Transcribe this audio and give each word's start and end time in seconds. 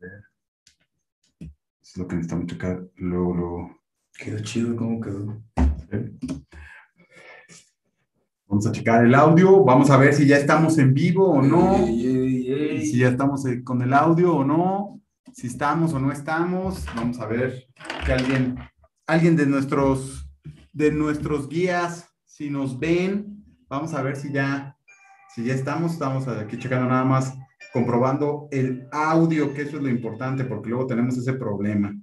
ver. 0.00 1.50
Es 1.82 1.96
lo 1.96 2.06
que 2.06 2.16
necesitamos 2.16 2.46
checar 2.46 2.82
luego, 2.96 3.34
luego. 3.34 3.80
Quedó 4.18 4.38
chido, 4.40 4.76
¿cómo 4.76 5.00
quedó? 5.00 5.42
Vamos 8.46 8.66
a 8.66 8.72
checar 8.72 9.04
el 9.04 9.14
audio, 9.14 9.64
vamos 9.64 9.90
a 9.90 9.96
ver 9.96 10.12
si 10.12 10.26
ya 10.26 10.36
estamos 10.36 10.76
en 10.78 10.92
vivo 10.92 11.30
o 11.30 11.42
no, 11.42 11.86
Ey, 11.86 12.06
ey, 12.06 12.52
ey. 12.52 12.86
si 12.86 12.98
ya 12.98 13.08
estamos 13.08 13.46
eh, 13.46 13.62
con 13.62 13.80
el 13.80 13.92
audio 13.92 14.34
o 14.34 14.44
no, 14.44 15.00
si 15.32 15.46
estamos 15.46 15.92
o 15.92 16.00
no 16.00 16.10
estamos. 16.10 16.84
Vamos 16.96 17.20
a 17.20 17.26
ver 17.26 17.68
que 18.04 18.12
alguien, 18.12 18.58
alguien 19.06 19.36
de 19.36 19.46
nuestros, 19.46 20.28
de 20.72 20.90
nuestros 20.90 21.48
guías, 21.48 22.08
si 22.24 22.50
nos 22.50 22.78
ven, 22.78 23.44
vamos 23.68 23.94
a 23.94 24.02
ver 24.02 24.16
si 24.16 24.32
ya, 24.32 24.76
si 25.34 25.44
ya 25.44 25.54
estamos. 25.54 25.92
Estamos 25.92 26.26
aquí 26.26 26.58
checando 26.58 26.88
nada 26.88 27.04
más, 27.04 27.36
comprobando 27.72 28.48
el 28.50 28.88
audio, 28.92 29.54
que 29.54 29.62
eso 29.62 29.76
es 29.76 29.82
lo 29.82 29.88
importante, 29.88 30.44
porque 30.44 30.70
luego 30.70 30.86
tenemos 30.86 31.16
ese 31.16 31.34
problema, 31.34 31.94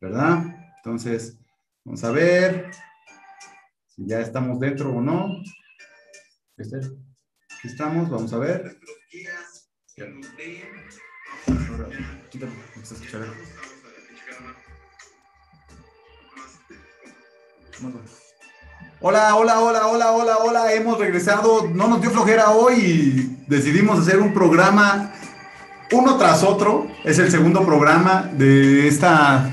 ¿verdad? 0.00 0.44
Entonces, 0.78 1.38
vamos 1.84 2.02
a 2.04 2.10
ver 2.10 2.70
si 3.86 4.06
ya 4.06 4.20
estamos 4.20 4.58
dentro 4.60 4.90
o 4.90 5.00
no. 5.00 5.42
¿Viste? 6.56 6.76
Aquí 6.76 7.68
estamos, 7.68 8.10
vamos 8.10 8.32
a 8.32 8.38
ver. 8.38 8.78
Ahora. 11.70 11.88
Hola, 19.00 19.36
hola, 19.36 19.60
hola, 19.60 19.86
hola, 19.86 20.10
hola, 20.10 20.38
hola. 20.38 20.72
Hemos 20.72 20.98
regresado. 20.98 21.68
No 21.72 21.86
nos 21.86 22.00
dio 22.00 22.10
flojera 22.10 22.50
hoy 22.50 22.74
y 22.74 23.44
decidimos 23.46 24.00
hacer 24.00 24.18
un 24.18 24.34
programa 24.34 25.12
uno 25.92 26.16
tras 26.16 26.42
otro. 26.42 26.88
Es 27.04 27.20
el 27.20 27.30
segundo 27.30 27.64
programa 27.64 28.28
de 28.32 28.88
esta 28.88 29.48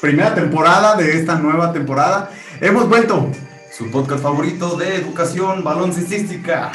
primera 0.00 0.34
temporada, 0.34 0.96
de 0.96 1.16
esta 1.16 1.36
nueva 1.36 1.72
temporada. 1.72 2.32
Hemos 2.60 2.88
vuelto. 2.88 3.30
Su 3.72 3.92
podcast 3.92 4.24
favorito 4.24 4.76
de 4.76 4.96
educación 4.96 5.62
baloncestística. 5.62 6.72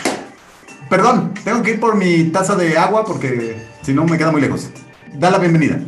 Perdón, 0.89 1.33
tengo 1.43 1.63
que 1.63 1.71
ir 1.71 1.79
por 1.81 1.97
mi 1.97 2.23
taza 2.31 2.55
de 2.55 2.77
agua 2.77 3.03
porque 3.03 3.61
si 3.81 3.93
no 3.93 4.05
me 4.05 4.17
queda 4.17 4.31
muy 4.31 4.39
lejos. 4.39 4.69
Da 5.15 5.31
la 5.31 5.37
bienvenida. 5.37 5.81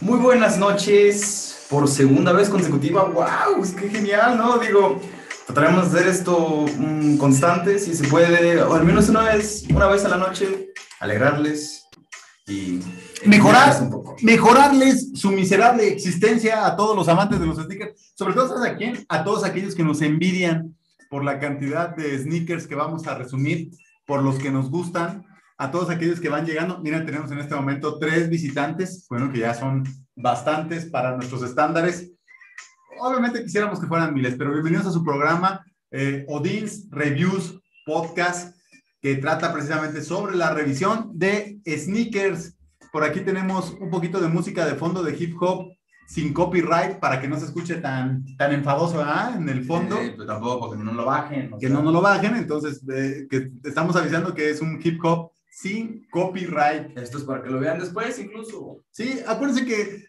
Muy 0.00 0.18
buenas 0.18 0.56
noches 0.56 1.39
por 1.70 1.88
segunda 1.88 2.32
vez 2.32 2.50
consecutiva. 2.50 3.04
¡Wow! 3.04 3.62
Es 3.62 3.70
que 3.70 3.88
genial, 3.88 4.36
¿no? 4.36 4.58
Digo, 4.58 5.00
trataremos 5.46 5.92
de 5.92 6.00
hacer 6.00 6.10
esto 6.10 6.66
mm, 6.76 7.16
constante, 7.16 7.78
si 7.78 7.94
se 7.94 8.06
puede, 8.08 8.60
o 8.60 8.74
al 8.74 8.84
menos 8.84 9.08
una 9.08 9.22
vez, 9.22 9.64
una 9.72 9.86
vez 9.86 10.04
a 10.04 10.08
la 10.08 10.16
noche, 10.16 10.72
alegrarles 10.98 11.86
y 12.46 12.80
Mejorar. 13.24 13.68
enseñarles 13.68 13.80
un 13.82 13.90
poco. 13.90 14.16
mejorarles 14.22 15.10
su 15.14 15.30
miserable 15.30 15.86
existencia 15.88 16.66
a 16.66 16.76
todos 16.76 16.96
los 16.96 17.08
amantes 17.08 17.38
de 17.38 17.46
los 17.46 17.56
sneakers, 17.56 18.12
sobre 18.16 18.34
todo 18.34 18.48
¿sabes 18.48 18.72
a 18.72 18.76
quién? 18.76 19.04
A 19.08 19.22
todos 19.22 19.44
aquellos 19.44 19.74
que 19.76 19.84
nos 19.84 20.02
envidian 20.02 20.74
por 21.08 21.24
la 21.24 21.38
cantidad 21.38 21.94
de 21.94 22.18
sneakers 22.18 22.66
que 22.66 22.74
vamos 22.74 23.06
a 23.06 23.14
resumir, 23.14 23.70
por 24.06 24.22
los 24.22 24.36
que 24.38 24.50
nos 24.50 24.70
gustan, 24.70 25.24
a 25.60 25.70
todos 25.70 25.90
aquellos 25.90 26.20
que 26.20 26.28
van 26.28 26.46
llegando. 26.46 26.80
Mira, 26.80 27.04
tenemos 27.04 27.30
en 27.30 27.38
este 27.38 27.54
momento 27.54 27.98
tres 27.98 28.28
visitantes, 28.28 29.06
bueno, 29.10 29.30
que 29.30 29.40
ya 29.40 29.54
son 29.54 29.84
bastantes 30.16 30.86
para 30.86 31.14
nuestros 31.14 31.42
estándares. 31.42 32.10
Obviamente 32.98 33.42
quisiéramos 33.44 33.78
que 33.78 33.86
fueran 33.86 34.14
miles, 34.14 34.34
pero 34.38 34.52
bienvenidos 34.52 34.86
a 34.86 34.90
su 34.90 35.04
programa 35.04 35.64
eh, 35.90 36.24
Odins 36.28 36.88
Reviews 36.90 37.60
Podcast, 37.84 38.56
que 39.02 39.16
trata 39.16 39.52
precisamente 39.52 40.02
sobre 40.02 40.34
la 40.34 40.54
revisión 40.54 41.10
de 41.14 41.60
sneakers 41.66 42.56
por 42.92 43.04
aquí 43.04 43.20
tenemos 43.20 43.76
un 43.80 43.90
poquito 43.90 44.20
de 44.20 44.28
música 44.28 44.66
de 44.66 44.74
fondo 44.74 45.02
de 45.02 45.16
hip 45.16 45.40
hop 45.40 45.72
sin 46.08 46.32
copyright 46.32 46.98
para 46.98 47.20
que 47.20 47.28
no 47.28 47.38
se 47.38 47.44
escuche 47.44 47.76
tan, 47.76 48.24
tan 48.36 48.52
enfadoso 48.52 48.98
¿verdad? 48.98 49.36
en 49.36 49.48
el 49.48 49.64
fondo. 49.64 49.96
Eh, 49.96 50.14
pero 50.16 50.26
tampoco, 50.26 50.72
que 50.72 50.76
no 50.76 50.92
lo 50.92 51.04
bajen. 51.04 51.52
que 51.60 51.68
sea, 51.68 51.76
no 51.76 51.82
nos 51.82 51.92
lo 51.92 52.00
bajen, 52.00 52.34
entonces 52.34 52.82
eh, 52.92 53.28
que 53.30 53.52
estamos 53.62 53.94
avisando 53.94 54.34
que 54.34 54.50
es 54.50 54.60
un 54.60 54.80
hip 54.82 54.98
hop 55.04 55.30
sin 55.60 56.06
copyright. 56.10 56.96
Esto 56.96 57.18
es 57.18 57.24
para 57.24 57.42
que 57.42 57.50
lo 57.50 57.60
vean 57.60 57.78
después, 57.78 58.18
incluso. 58.18 58.84
Sí, 58.90 59.20
acuérdense 59.26 59.66
que 59.66 60.04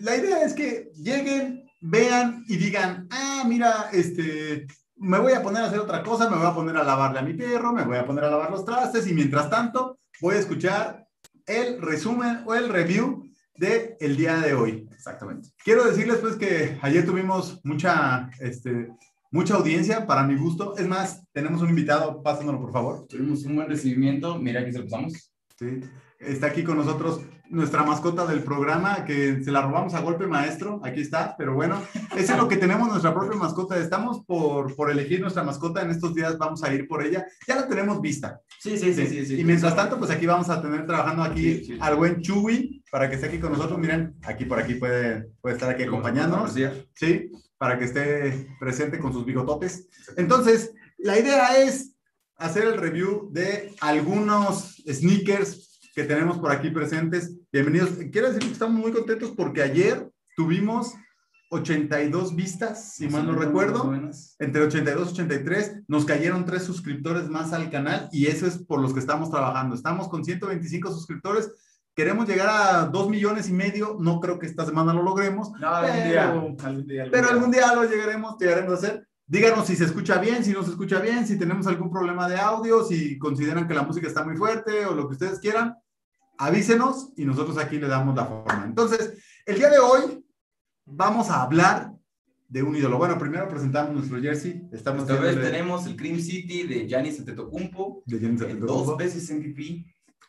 la 0.00 0.16
idea 0.16 0.42
es 0.42 0.54
que 0.54 0.90
lleguen, 0.94 1.64
vean 1.80 2.44
y 2.48 2.56
digan, 2.56 3.08
ah, 3.10 3.44
mira, 3.46 3.90
este, 3.92 4.66
me 4.96 5.18
voy 5.18 5.32
a 5.32 5.42
poner 5.42 5.62
a 5.62 5.66
hacer 5.66 5.78
otra 5.78 6.02
cosa, 6.02 6.28
me 6.28 6.36
voy 6.36 6.46
a 6.46 6.54
poner 6.54 6.76
a 6.76 6.84
lavarle 6.84 7.20
a 7.20 7.22
mi 7.22 7.34
perro, 7.34 7.72
me 7.72 7.84
voy 7.84 7.96
a 7.96 8.06
poner 8.06 8.24
a 8.24 8.30
lavar 8.30 8.50
los 8.50 8.64
trastes 8.64 9.06
y 9.06 9.14
mientras 9.14 9.48
tanto 9.48 9.98
voy 10.20 10.34
a 10.34 10.40
escuchar 10.40 11.06
el 11.46 11.80
resumen 11.80 12.42
o 12.46 12.54
el 12.54 12.68
review 12.68 13.24
de 13.56 13.96
el 14.00 14.16
día 14.16 14.36
de 14.36 14.54
hoy. 14.54 14.88
Exactamente. 14.92 15.50
Quiero 15.64 15.84
decirles 15.84 16.18
pues 16.18 16.36
que 16.36 16.78
ayer 16.82 17.06
tuvimos 17.06 17.60
mucha, 17.64 18.30
este, 18.40 18.88
mucha 19.30 19.54
audiencia 19.54 20.06
para 20.06 20.24
mi 20.24 20.36
gusto. 20.36 20.76
Es 20.76 20.86
más, 20.86 21.22
tenemos 21.32 21.62
un 21.62 21.70
invitado, 21.70 22.22
pásanoslo 22.22 22.60
por 22.60 22.72
favor. 22.72 23.06
Tuvimos 23.06 23.44
un 23.44 23.56
buen 23.56 23.68
recibimiento. 23.68 24.38
Mira, 24.38 24.60
aquí 24.60 24.72
se 24.72 24.78
lo 24.78 24.84
pasamos. 24.84 25.32
Sí. 25.58 25.80
Está 26.18 26.48
aquí 26.48 26.64
con 26.64 26.76
nosotros 26.76 27.20
nuestra 27.50 27.82
mascota 27.82 28.26
del 28.26 28.42
programa, 28.42 29.04
que 29.04 29.42
se 29.42 29.50
la 29.50 29.62
robamos 29.62 29.94
a 29.94 30.00
golpe 30.00 30.26
maestro. 30.26 30.80
Aquí 30.84 31.00
está, 31.00 31.34
pero 31.36 31.54
bueno, 31.54 31.80
eso 32.16 32.32
es 32.32 32.38
lo 32.38 32.48
que 32.48 32.56
tenemos, 32.56 32.88
nuestra 32.88 33.14
propia 33.14 33.38
mascota. 33.38 33.78
Estamos 33.78 34.24
por, 34.24 34.74
por 34.74 34.90
elegir 34.90 35.20
nuestra 35.20 35.44
mascota. 35.44 35.82
En 35.82 35.90
estos 35.90 36.14
días 36.14 36.36
vamos 36.36 36.62
a 36.62 36.74
ir 36.74 36.86
por 36.86 37.04
ella. 37.04 37.24
Ya 37.46 37.56
la 37.56 37.68
tenemos 37.68 38.00
vista. 38.00 38.40
Sí, 38.58 38.76
sí, 38.76 38.92
sí, 38.92 39.06
sí. 39.06 39.26
sí. 39.26 39.40
Y 39.40 39.44
mientras 39.44 39.74
tanto, 39.76 39.98
pues 39.98 40.10
aquí 40.10 40.26
vamos 40.26 40.50
a 40.50 40.60
tener 40.60 40.86
trabajando 40.86 41.22
aquí 41.22 41.78
al 41.80 41.96
buen 41.96 42.20
Chuy 42.20 42.82
para 42.90 43.08
que 43.08 43.14
esté 43.14 43.28
aquí 43.28 43.38
con 43.38 43.52
nosotros. 43.52 43.78
Miren, 43.78 44.16
aquí 44.22 44.44
por 44.44 44.58
aquí 44.58 44.74
puede, 44.74 45.30
puede 45.40 45.54
estar 45.54 45.70
aquí 45.70 45.84
acompañándonos. 45.84 46.52
Sí, 46.94 47.30
para 47.58 47.78
que 47.78 47.84
esté 47.84 48.48
presente 48.58 48.98
con 48.98 49.12
sus 49.12 49.24
bigototes. 49.24 49.88
Entonces, 50.16 50.72
la 50.96 51.18
idea 51.18 51.58
es 51.58 51.96
hacer 52.36 52.64
el 52.64 52.78
review 52.78 53.28
de 53.32 53.74
algunos 53.80 54.76
sneakers 54.88 55.80
que 55.94 56.04
tenemos 56.04 56.38
por 56.38 56.52
aquí 56.52 56.70
presentes. 56.70 57.34
Bienvenidos. 57.52 57.90
Quiero 58.12 58.28
decir 58.28 58.44
que 58.44 58.52
estamos 58.52 58.80
muy 58.80 58.92
contentos 58.92 59.32
porque 59.36 59.62
ayer 59.62 60.08
tuvimos 60.36 60.94
82 61.50 62.36
vistas, 62.36 62.94
si 62.94 63.08
mal 63.08 63.26
no 63.26 63.32
recuerdo. 63.32 63.92
Entre 64.38 64.62
82 64.62 65.08
y 65.08 65.12
83 65.12 65.82
nos 65.88 66.04
cayeron 66.04 66.44
tres 66.44 66.62
suscriptores 66.62 67.28
más 67.28 67.52
al 67.52 67.70
canal 67.70 68.08
y 68.12 68.26
eso 68.26 68.46
es 68.46 68.58
por 68.58 68.80
los 68.80 68.94
que 68.94 69.00
estamos 69.00 69.30
trabajando. 69.30 69.74
Estamos 69.74 70.08
con 70.08 70.24
125 70.24 70.92
suscriptores. 70.92 71.50
Queremos 71.98 72.28
llegar 72.28 72.48
a 72.48 72.84
2 72.86 73.10
millones 73.10 73.48
y 73.48 73.52
medio. 73.52 73.96
No 73.98 74.20
creo 74.20 74.38
que 74.38 74.46
esta 74.46 74.64
semana 74.64 74.94
lo 74.94 75.02
logremos. 75.02 75.50
No, 75.58 75.66
algún 75.74 75.96
Pero- 75.96 76.08
día. 76.10 76.30
Algún 76.30 76.86
día. 76.86 77.02
algún 77.02 77.10
Pero 77.10 77.28
algún 77.28 77.50
día 77.50 77.74
lo 77.74 77.82
llegaremos, 77.90 78.38
llegaremos 78.38 78.70
a 78.72 78.76
hacer. 78.76 79.08
Díganos 79.26 79.66
si 79.66 79.74
se 79.74 79.84
escucha 79.86 80.18
bien, 80.18 80.44
si 80.44 80.52
no 80.52 80.62
se 80.62 80.70
escucha 80.70 81.00
bien, 81.00 81.26
si 81.26 81.36
tenemos 81.36 81.66
algún 81.66 81.90
problema 81.90 82.28
de 82.28 82.36
audio, 82.36 82.84
si 82.84 83.18
consideran 83.18 83.66
que 83.66 83.74
la 83.74 83.82
música 83.82 84.06
está 84.06 84.22
muy 84.24 84.36
fuerte 84.36 84.86
o 84.86 84.94
lo 84.94 85.08
que 85.08 85.14
ustedes 85.14 85.40
quieran, 85.40 85.74
avísenos 86.38 87.12
y 87.16 87.24
nosotros 87.24 87.58
aquí 87.58 87.78
le 87.80 87.88
damos 87.88 88.14
la 88.14 88.26
forma. 88.26 88.62
Entonces, 88.64 89.18
el 89.44 89.58
día 89.58 89.68
de 89.68 89.80
hoy 89.80 90.24
vamos 90.84 91.28
a 91.30 91.42
hablar 91.42 91.90
de 92.48 92.62
un 92.62 92.76
ídolo. 92.76 92.96
Bueno, 92.96 93.18
primero 93.18 93.48
presentamos 93.48 93.92
nuestro 93.92 94.20
jersey. 94.20 94.68
Estamos 94.72 95.02
Esta 95.02 95.20
vez 95.20 95.34
tenemos 95.34 95.84
el 95.86 95.96
Cream 95.96 96.20
City 96.20 96.62
de 96.62 96.86
Giannis 96.86 97.18
Antetokounmpo, 97.18 98.04
de 98.06 98.20
Giannis 98.20 98.40
Antetokounmpo. 98.42 98.84
dos 98.84 98.96
veces 98.96 99.28
MVP, 99.32 99.84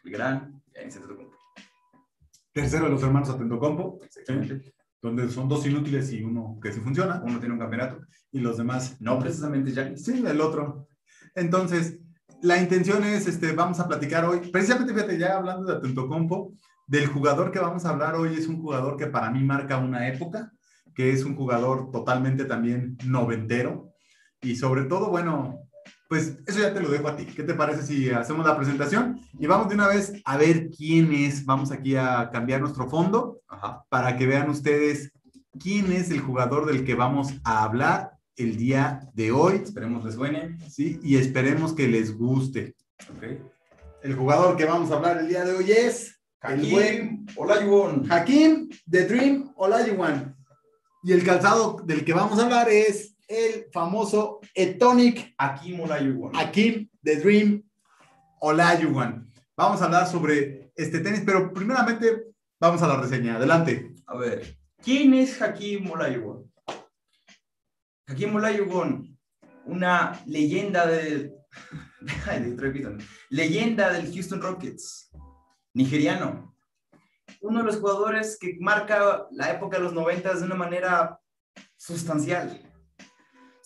el 0.06 0.12
gran 0.12 0.60
Giannis 0.74 0.96
Antetokounmpo. 0.96 1.29
Tercero 2.54 2.86
de 2.86 2.92
los 2.92 3.04
hermanos 3.04 3.30
Atentocompo, 3.30 4.00
Exactamente. 4.04 4.74
donde 5.02 5.30
son 5.30 5.48
dos 5.48 5.66
inútiles 5.66 6.12
y 6.12 6.24
uno 6.24 6.58
que 6.62 6.72
sí 6.72 6.80
funciona, 6.80 7.22
Uno 7.26 7.40
tiene 7.40 7.54
un 7.54 7.60
campeonato. 7.60 8.00
y 8.32 8.40
los 8.40 8.58
demás 8.58 8.98
No 9.00 9.20
precisamente 9.20 9.72
Giannis. 9.72 10.04
Sí, 10.04 10.24
el 10.26 10.42
otro. 10.42 10.88
Entonces, 11.36 12.00
la 12.42 12.62
intención 12.62 13.04
es, 13.04 13.28
este, 13.28 13.54
vamos 13.54 13.80
a 13.80 13.88
platicar 13.88 14.26
hoy, 14.26 14.40
precisamente, 14.52 14.94
fíjate, 14.94 15.18
ya 15.18 15.38
hablando 15.38 15.66
de 15.72 15.78
Atentocompo, 15.78 16.54
del 16.88 17.08
jugador 17.08 17.52
que 17.52 17.60
vamos 17.60 17.86
a 17.86 17.90
hablar 17.90 18.16
hoy 18.16 18.34
es 18.36 18.48
un 18.48 18.62
jugador 18.62 18.98
que 18.98 19.08
para 19.08 19.30
mí 19.30 19.44
marca 19.44 19.78
una 19.78 20.08
época, 20.08 20.52
que 20.96 21.12
es 21.12 21.24
un 21.24 21.36
jugador 21.36 21.92
totalmente 21.92 22.46
también 22.46 22.98
noventero, 23.06 23.94
y 24.42 24.56
sobre 24.56 24.86
todo, 24.86 25.10
bueno, 25.10 25.69
pues 26.10 26.40
eso 26.48 26.60
ya 26.60 26.74
te 26.74 26.82
lo 26.82 26.90
dejo 26.90 27.08
a 27.08 27.16
ti. 27.16 27.24
¿Qué 27.24 27.44
te 27.44 27.54
parece 27.54 27.84
si 27.84 28.10
hacemos 28.10 28.44
la 28.44 28.58
presentación? 28.58 29.22
Y 29.38 29.46
vamos 29.46 29.70
de 29.70 29.76
una 29.76 29.88
vez 29.88 30.12
a 30.26 30.38
ver 30.38 30.72
quién 30.72 31.14
es. 31.14 31.46
Vamos 31.46 31.72
aquí 31.72 31.96
a 31.96 32.32
cambiar 32.34 32.62
nuestro 32.62 32.90
fondo 32.90 33.42
Ajá. 33.48 33.86
para 33.90 34.18
que 34.18 34.26
vean 34.26 34.50
ustedes 34.50 35.12
quién 35.60 35.92
es 35.92 36.10
el 36.10 36.20
jugador 36.20 36.66
del 36.66 36.84
que 36.84 36.96
vamos 36.96 37.36
a 37.44 37.64
hablar 37.64 38.14
el 38.38 38.58
día 38.58 39.02
de 39.14 39.32
hoy. 39.32 39.62
Esperemos 39.64 40.04
les 40.04 40.16
suene. 40.16 40.58
¿sí? 40.68 41.00
Y 41.04 41.18
esperemos 41.18 41.74
que 41.74 41.88
les 41.88 42.18
guste. 42.18 42.76
El 44.02 44.16
jugador 44.16 44.58
que 44.58 44.66
vamos 44.66 44.90
a 44.90 44.96
hablar 44.96 45.20
el 45.20 45.28
día 45.28 45.46
de 45.46 45.54
hoy 45.54 45.72
es 45.72 46.20
el 46.42 46.72
buen 46.72 46.98
Hakim 46.98 47.26
Olajuwon. 47.36 48.12
Hakim 48.12 48.70
The 48.90 49.06
Dream 49.06 49.54
Olajuwon. 49.56 50.36
Y 51.04 51.12
el 51.12 51.24
calzado 51.24 51.78
del 51.86 52.04
que 52.04 52.14
vamos 52.14 52.40
a 52.40 52.46
hablar 52.46 52.68
es 52.68 53.16
el 53.30 53.68
famoso 53.72 54.42
Etonic 54.56 55.36
Hakim 55.38 55.80
Olajuwon. 55.82 56.36
Hakim 56.36 56.90
The 57.04 57.18
Dream 57.18 57.64
Olajuwon. 58.42 59.32
Vamos 59.56 59.82
a 59.82 59.86
hablar 59.86 60.08
sobre 60.08 60.72
este 60.76 61.00
tenis, 61.00 61.22
pero 61.26 61.54
primeramente 61.54 62.26
vamos 62.60 62.82
a 62.82 62.88
la 62.88 62.98
reseña. 62.98 63.36
Adelante. 63.36 63.94
A 64.08 64.18
ver, 64.18 64.58
¿quién 64.82 65.14
es 65.14 65.40
Hakim 65.42 65.90
Olajuwon? 65.92 66.52
Hakim 68.08 68.36
Olajuwon, 68.36 69.18
una 69.66 70.20
leyenda 70.26 70.88
del... 70.88 71.36
repito, 72.58 72.98
leyenda 73.30 73.94
del 73.94 74.12
Houston 74.12 74.42
Rockets, 74.42 75.12
nigeriano. 75.76 76.56
Uno 77.42 77.60
de 77.60 77.66
los 77.66 77.78
jugadores 77.78 78.40
que 78.40 78.58
marca 78.60 79.28
la 79.32 79.52
época 79.52 79.78
de 79.78 79.84
los 79.84 79.94
90 79.94 80.34
de 80.34 80.46
una 80.46 80.56
manera 80.56 81.20
sustancial. 81.78 82.60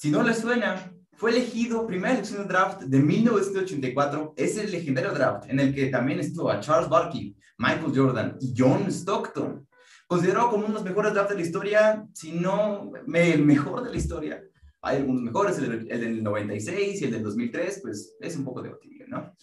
Si 0.03 0.11
no 0.11 0.21
le 0.21 0.33
suena, 0.33 0.91
fue 1.13 1.31
elegido 1.31 1.87
primera 1.87 2.15
elección 2.15 2.41
de 2.41 2.49
draft 2.49 2.81
de 2.81 2.99
1984. 2.99 4.33
Es 4.35 4.57
el 4.57 4.69
legendario 4.69 5.13
draft 5.13 5.49
en 5.49 5.61
el 5.61 5.73
que 5.73 5.85
también 5.85 6.19
estuvo 6.19 6.51
a 6.51 6.59
Charles 6.59 6.89
Barkley, 6.89 7.37
Michael 7.57 7.93
Jordan 7.95 8.37
y 8.41 8.53
John 8.53 8.91
Stockton. 8.91 9.65
Considerado 10.05 10.49
como 10.49 10.65
uno 10.65 10.67
de 10.67 10.73
los 10.73 10.83
mejores 10.83 11.13
drafts 11.13 11.29
de 11.29 11.35
la 11.37 11.41
historia, 11.41 12.05
si 12.11 12.33
no 12.33 12.91
el 13.13 13.45
mejor 13.45 13.81
de 13.81 13.91
la 13.91 13.95
historia. 13.95 14.43
Hay 14.81 14.97
algunos 14.97 15.21
mejores, 15.21 15.57
el, 15.59 15.87
del 15.87 16.21
96 16.21 17.01
y 17.01 17.05
el 17.05 17.11
del 17.11 17.23
2003, 17.23 17.79
pues 17.81 18.17
es 18.19 18.35
un 18.35 18.43
poco 18.43 18.61
debatible, 18.61 19.05
¿no? 19.07 19.33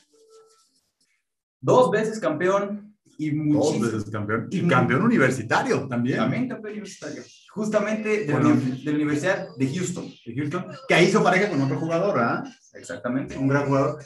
Dos 1.59 1.91
veces 1.91 2.21
campeón, 2.21 2.99
y 3.17 3.31
Dos 3.31 3.81
veces 3.81 4.11
campeón. 4.11 4.49
Y, 4.51 4.69
campeón 4.69 5.03
universitario 5.03 5.89
también. 5.89 6.19
También 6.19 6.49
campeón 6.49 6.73
universitario. 6.73 7.23
Justamente 7.53 8.27
de, 8.27 8.33
la, 8.33 8.93
Universidad 8.93 9.49
de 9.57 9.75
Houston. 9.75 10.09
De 10.25 10.35
Houston. 10.37 10.67
Que 10.89 11.03
hizo 11.03 11.23
pareja 11.23 11.51
con 11.51 11.61
otro 11.61 11.79
jugador, 11.79 12.19
¿ah? 12.21 12.45
Exactamente. 12.75 13.37
Un 13.37 13.49
gran 13.49 13.67
jugador. 13.67 14.05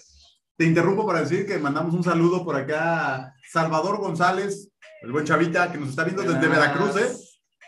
Te 0.57 0.65
interrumpo 0.65 1.07
para 1.07 1.21
decir 1.21 1.47
que 1.47 1.59
mandamos 1.59 1.93
un 1.95 2.03
saludo 2.03 2.43
por 2.43 2.57
acá 2.57 3.17
a 3.17 3.35
Salvador 3.53 3.99
González, 3.99 4.71
el 5.03 5.13
buen 5.13 5.27
chavita 5.27 5.71
que 5.71 5.79
nos 5.79 5.91
está 5.91 6.05
viendo 6.05 6.23
desde 6.23 6.49
Veracruz, 6.49 6.97
¿eh? 6.97 7.13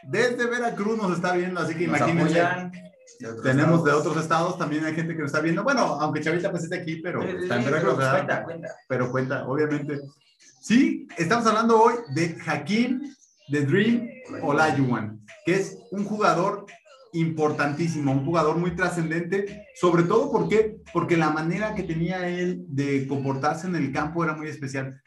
Desde 0.05 0.47
Veracruz 0.47 0.97
nos 0.97 1.17
está 1.17 1.33
viendo, 1.33 1.61
así 1.61 1.75
que 1.75 1.85
imagínense. 1.85 2.43
Tenemos 3.43 3.85
de 3.85 3.93
otros 3.93 4.17
estados, 4.17 4.59
también 4.59 4.85
hay 4.85 4.95
gente 4.95 5.15
que 5.15 5.23
nos 5.23 5.31
está 5.31 5.41
viendo. 5.41 5.63
Bueno, 5.63 5.83
aunque 6.01 6.23
Chavita 6.23 6.51
pues 6.51 6.65
esté 6.65 6.77
aquí, 6.77 6.97
pero 7.03 7.23
está 7.23 7.57
en 7.57 7.65
Veracruz. 7.65 7.95
Cuenta, 7.97 8.45
cuenta. 8.45 8.69
Pero 8.89 9.11
cuenta, 9.11 9.47
obviamente. 9.47 10.01
Sí, 10.61 11.07
estamos 11.19 11.47
hablando 11.47 11.81
hoy 11.81 11.95
de 12.15 12.37
Hakim 12.47 13.16
de 13.49 13.61
Dream 13.65 14.09
Olajuwon, 14.43 15.25
que 15.45 15.55
es 15.55 15.79
un 15.91 16.05
jugador 16.05 16.67
importantísimo, 17.13 18.13
un 18.13 18.25
jugador 18.25 18.59
muy 18.59 18.75
trascendente, 18.77 19.67
sobre 19.75 20.03
todo 20.03 20.31
porque, 20.31 20.77
porque 20.93 21.17
la 21.17 21.31
manera 21.31 21.75
que 21.75 21.83
tenía 21.83 22.29
él 22.29 22.65
de 22.69 23.07
comportarse 23.07 23.67
en 23.67 23.77
el 23.77 23.93
campo 23.93 24.23
era 24.25 24.35
muy 24.35 24.49
especial. 24.49 25.01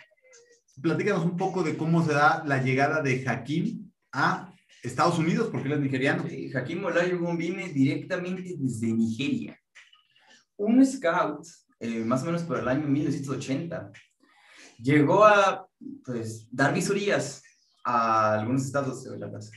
Platícanos 0.81 1.25
un 1.25 1.38
poco 1.38 1.63
de 1.63 1.75
cómo 1.75 2.03
se 2.03 2.13
da 2.13 2.44
la 2.45 2.63
llegada 2.63 3.01
de 3.01 3.27
Hakim 3.27 3.91
a 4.12 4.53
Estados 4.81 5.19
Unidos, 5.19 5.50
porque 5.51 5.68
él 5.68 5.74
es 5.74 5.80
nigeriano. 5.81 6.25
Sí, 6.27 6.51
Hakim 6.56 6.86
Olajuwon 6.86 7.38
viene 7.38 7.69
directamente 7.69 8.56
desde 8.57 8.88
Nigeria. 8.88 9.59
Un 10.56 10.86
scout, 10.86 11.45
eh, 11.80 12.03
más 12.06 12.24
o 12.24 12.25
menos 12.25 12.44
por 12.44 12.59
el 12.59 12.68
año 12.68 12.88
1980, 12.88 13.91
llegó 14.81 15.25
a 15.25 15.68
pues, 16.06 16.47
dar 16.50 16.74
visorías 16.74 17.44
a 17.89 18.39
algunos 18.39 18.65
estados 18.65 19.03
de 19.03 19.18
la 19.18 19.30
plaza. 19.30 19.51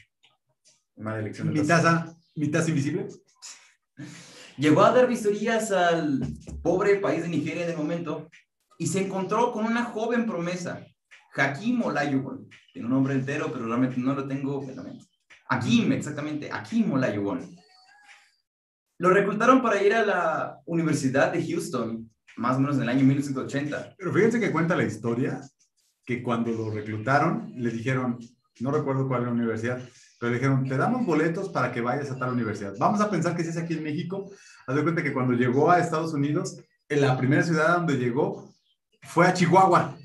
¿Mi 1.45 1.67
taza, 1.67 2.17
¿Mi 2.35 2.49
taza 2.49 2.71
invisible? 2.71 3.09
Llegó 4.57 4.83
a 4.83 4.93
dar 4.93 5.07
visorías 5.07 5.71
al 5.71 6.21
pobre 6.63 6.97
país 6.97 7.23
de 7.23 7.29
Nigeria 7.29 7.67
el 7.67 7.77
momento 7.77 8.29
y 8.79 8.87
se 8.87 9.05
encontró 9.05 9.53
con 9.53 9.67
una 9.67 9.85
joven 9.85 10.27
promesa, 10.27 10.85
Hakim 11.35 11.83
Olajuwon. 11.83 12.49
Tiene 12.73 12.87
un 12.87 12.95
nombre 12.95 13.15
entero, 13.15 13.53
pero 13.53 13.67
realmente 13.67 13.99
no 13.99 14.15
lo 14.15 14.27
tengo 14.27 14.63
en 14.63 14.77
la 14.77 14.83
mente. 14.83 15.05
Hakim, 15.49 15.93
exactamente, 15.93 16.51
Hakim 16.51 16.93
Olajuwon. 16.93 17.55
Lo 18.99 19.11
reclutaron 19.11 19.61
para 19.61 19.83
ir 19.83 19.93
a 19.93 20.07
la 20.07 20.61
Universidad 20.65 21.33
de 21.33 21.47
Houston 21.47 22.11
más 22.37 22.57
o 22.57 22.61
menos 22.61 22.77
en 22.77 22.83
el 22.83 22.89
año 22.89 23.05
1980. 23.05 23.95
Pero 23.99 24.13
fíjense 24.13 24.41
que 24.41 24.53
cuenta 24.53 24.77
la 24.77 24.85
historia 24.85 25.41
que 26.05 26.23
cuando 26.23 26.51
lo 26.51 26.71
reclutaron, 26.71 27.53
le 27.57 27.71
dijeron, 27.71 28.19
no 28.61 28.71
recuerdo 28.71 29.09
cuál 29.09 29.23
era 29.23 29.31
la 29.31 29.37
universidad, 29.37 29.81
pero 30.19 30.31
le 30.31 30.39
dijeron, 30.39 30.69
te 30.69 30.77
damos 30.77 31.05
boletos 31.05 31.49
para 31.49 31.73
que 31.73 31.81
vayas 31.81 32.11
a 32.11 32.17
tal 32.17 32.33
universidad. 32.33 32.75
Vamos 32.79 33.01
a 33.01 33.11
pensar 33.11 33.37
que 33.37 33.43
si 33.43 33.51
es 33.51 33.57
aquí 33.57 33.75
en 33.75 33.83
México, 33.83 34.31
haz 34.67 34.77
de 34.77 34.83
cuenta 34.83 35.03
que 35.03 35.13
cuando 35.13 35.35
llegó 35.35 35.71
a 35.71 35.79
Estados 35.79 36.13
Unidos, 36.15 36.59
en 36.89 37.01
la 37.01 37.17
primera 37.17 37.43
ciudad 37.43 37.77
donde 37.77 37.97
llegó 37.97 38.53
fue 39.03 39.27
a 39.27 39.35
Chihuahua. 39.35 39.97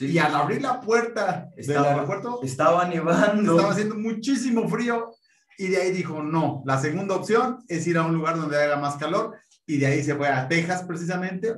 Y 0.00 0.18
al 0.18 0.34
abrir 0.34 0.62
la 0.62 0.80
puerta 0.80 1.50
estaba, 1.56 1.86
del 1.86 1.94
aeropuerto, 1.94 2.40
estaba 2.42 2.86
nevando. 2.86 3.52
Estaba 3.52 3.72
haciendo 3.72 3.94
muchísimo 3.96 4.68
frío. 4.68 5.14
Y 5.58 5.68
de 5.68 5.76
ahí 5.76 5.92
dijo, 5.92 6.22
no, 6.22 6.62
la 6.64 6.80
segunda 6.80 7.14
opción 7.14 7.58
es 7.68 7.86
ir 7.86 7.98
a 7.98 8.02
un 8.02 8.14
lugar 8.14 8.36
donde 8.36 8.60
haga 8.60 8.78
más 8.78 8.96
calor 8.96 9.36
y 9.66 9.78
de 9.78 9.86
ahí 9.86 10.02
se 10.02 10.14
fue 10.14 10.28
a 10.28 10.48
Texas 10.48 10.82
precisamente. 10.82 11.54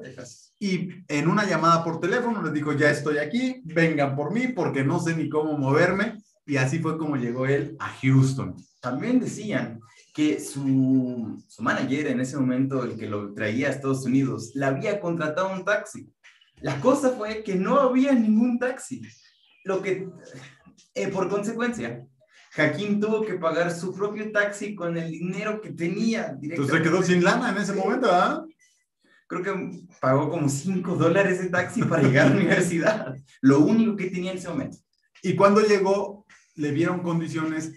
Y 0.59 1.05
en 1.09 1.29
una 1.29 1.45
llamada 1.45 1.83
por 1.85 2.01
teléfono 2.01 2.43
les 2.43 2.53
dijo, 2.53 2.73
ya 2.73 2.91
estoy 2.91 3.19
aquí, 3.19 3.61
vengan 3.65 4.17
por 4.17 4.33
mí 4.33 4.49
porque 4.49 4.85
no 4.85 5.01
sé 5.01 5.17
ni 5.17 5.29
cómo 5.29 5.59
moverme. 5.59 6.23
Y 6.47 6.57
así 6.57 6.79
fue 6.79 6.99
como 6.99 7.17
llegó 7.17 7.47
él 7.47 7.77
a 7.79 7.89
Houston. 8.03 8.55
También 8.81 9.19
decían 9.19 9.81
que 10.15 10.39
su, 10.39 11.43
su 11.49 11.63
manager 11.63 12.07
en 12.07 12.21
ese 12.21 12.37
momento, 12.37 12.85
el 12.85 12.97
que 12.97 13.09
lo 13.09 13.33
traía 13.35 13.69
a 13.69 13.71
Estados 13.71 14.05
Unidos, 14.05 14.53
le 14.55 14.67
había 14.67 15.01
contratado 15.01 15.53
un 15.53 15.65
taxi. 15.65 16.09
La 16.61 16.81
cosa 16.81 17.11
fue 17.11 17.43
que 17.43 17.57
no 17.57 17.81
había 17.81 18.13
ningún 18.13 18.59
taxi. 18.59 19.03
Lo 19.65 19.83
que, 19.83 20.09
eh, 20.95 21.09
por 21.09 21.29
consecuencia, 21.29 22.07
Jaquín 22.53 23.01
tuvo 23.01 23.23
que 23.23 23.35
pagar 23.35 23.73
su 23.73 23.93
propio 23.93 24.31
taxi 24.31 24.75
con 24.75 24.97
el 24.97 25.11
dinero 25.11 25.61
que 25.61 25.73
tenía. 25.73 26.39
Entonces 26.41 26.77
se 26.77 26.83
quedó 26.83 27.03
sin 27.03 27.25
lana 27.25 27.51
en 27.51 27.59
ese 27.59 27.73
momento, 27.73 28.09
¿ah? 28.13 28.45
Creo 29.35 29.43
que 29.43 29.87
pagó 30.01 30.31
como 30.31 30.49
5 30.49 30.95
dólares 30.95 31.43
de 31.43 31.49
taxi 31.49 31.83
para 31.83 32.03
llegar 32.03 32.27
a 32.27 32.31
la 32.31 32.37
universidad. 32.37 33.17
Lo 33.41 33.61
único 33.61 33.97
que 33.97 34.11
tenía 34.11 34.31
en 34.31 34.39
ese 34.39 34.49
momento. 34.49 34.79
Y 35.23 35.35
cuando 35.35 35.61
llegó, 35.61 36.25
le 36.55 36.71
vieron 36.71 37.01
condiciones, 37.01 37.73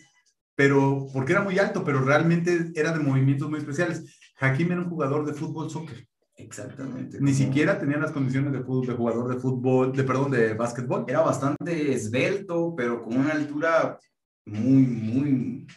pero 0.55 1.07
porque 1.13 1.31
era 1.31 1.41
muy 1.41 1.57
alto, 1.57 1.83
pero 1.83 2.01
realmente 2.01 2.71
era 2.75 2.91
de 2.91 2.99
movimientos 2.99 3.49
muy 3.49 3.59
especiales. 3.59 4.03
Hakim 4.39 4.71
era 4.71 4.81
un 4.81 4.89
jugador 4.89 5.25
de 5.25 5.33
fútbol 5.33 5.69
soccer. 5.69 6.07
Exactamente. 6.35 7.17
Ni 7.19 7.33
siquiera 7.33 7.79
tenía 7.79 7.97
las 7.97 8.11
condiciones 8.11 8.53
de, 8.53 8.59
fútbol, 8.59 8.85
de 8.85 8.93
jugador 8.93 9.33
de 9.33 9.39
fútbol, 9.39 9.91
de 9.91 10.03
perdón, 10.03 10.29
de 10.29 10.53
básquetbol. 10.53 11.05
Era 11.07 11.21
bastante 11.21 11.91
esbelto, 11.91 12.75
pero 12.77 13.01
con 13.01 13.17
una 13.17 13.31
altura 13.31 13.97
muy, 14.45 14.83
muy 14.83 15.67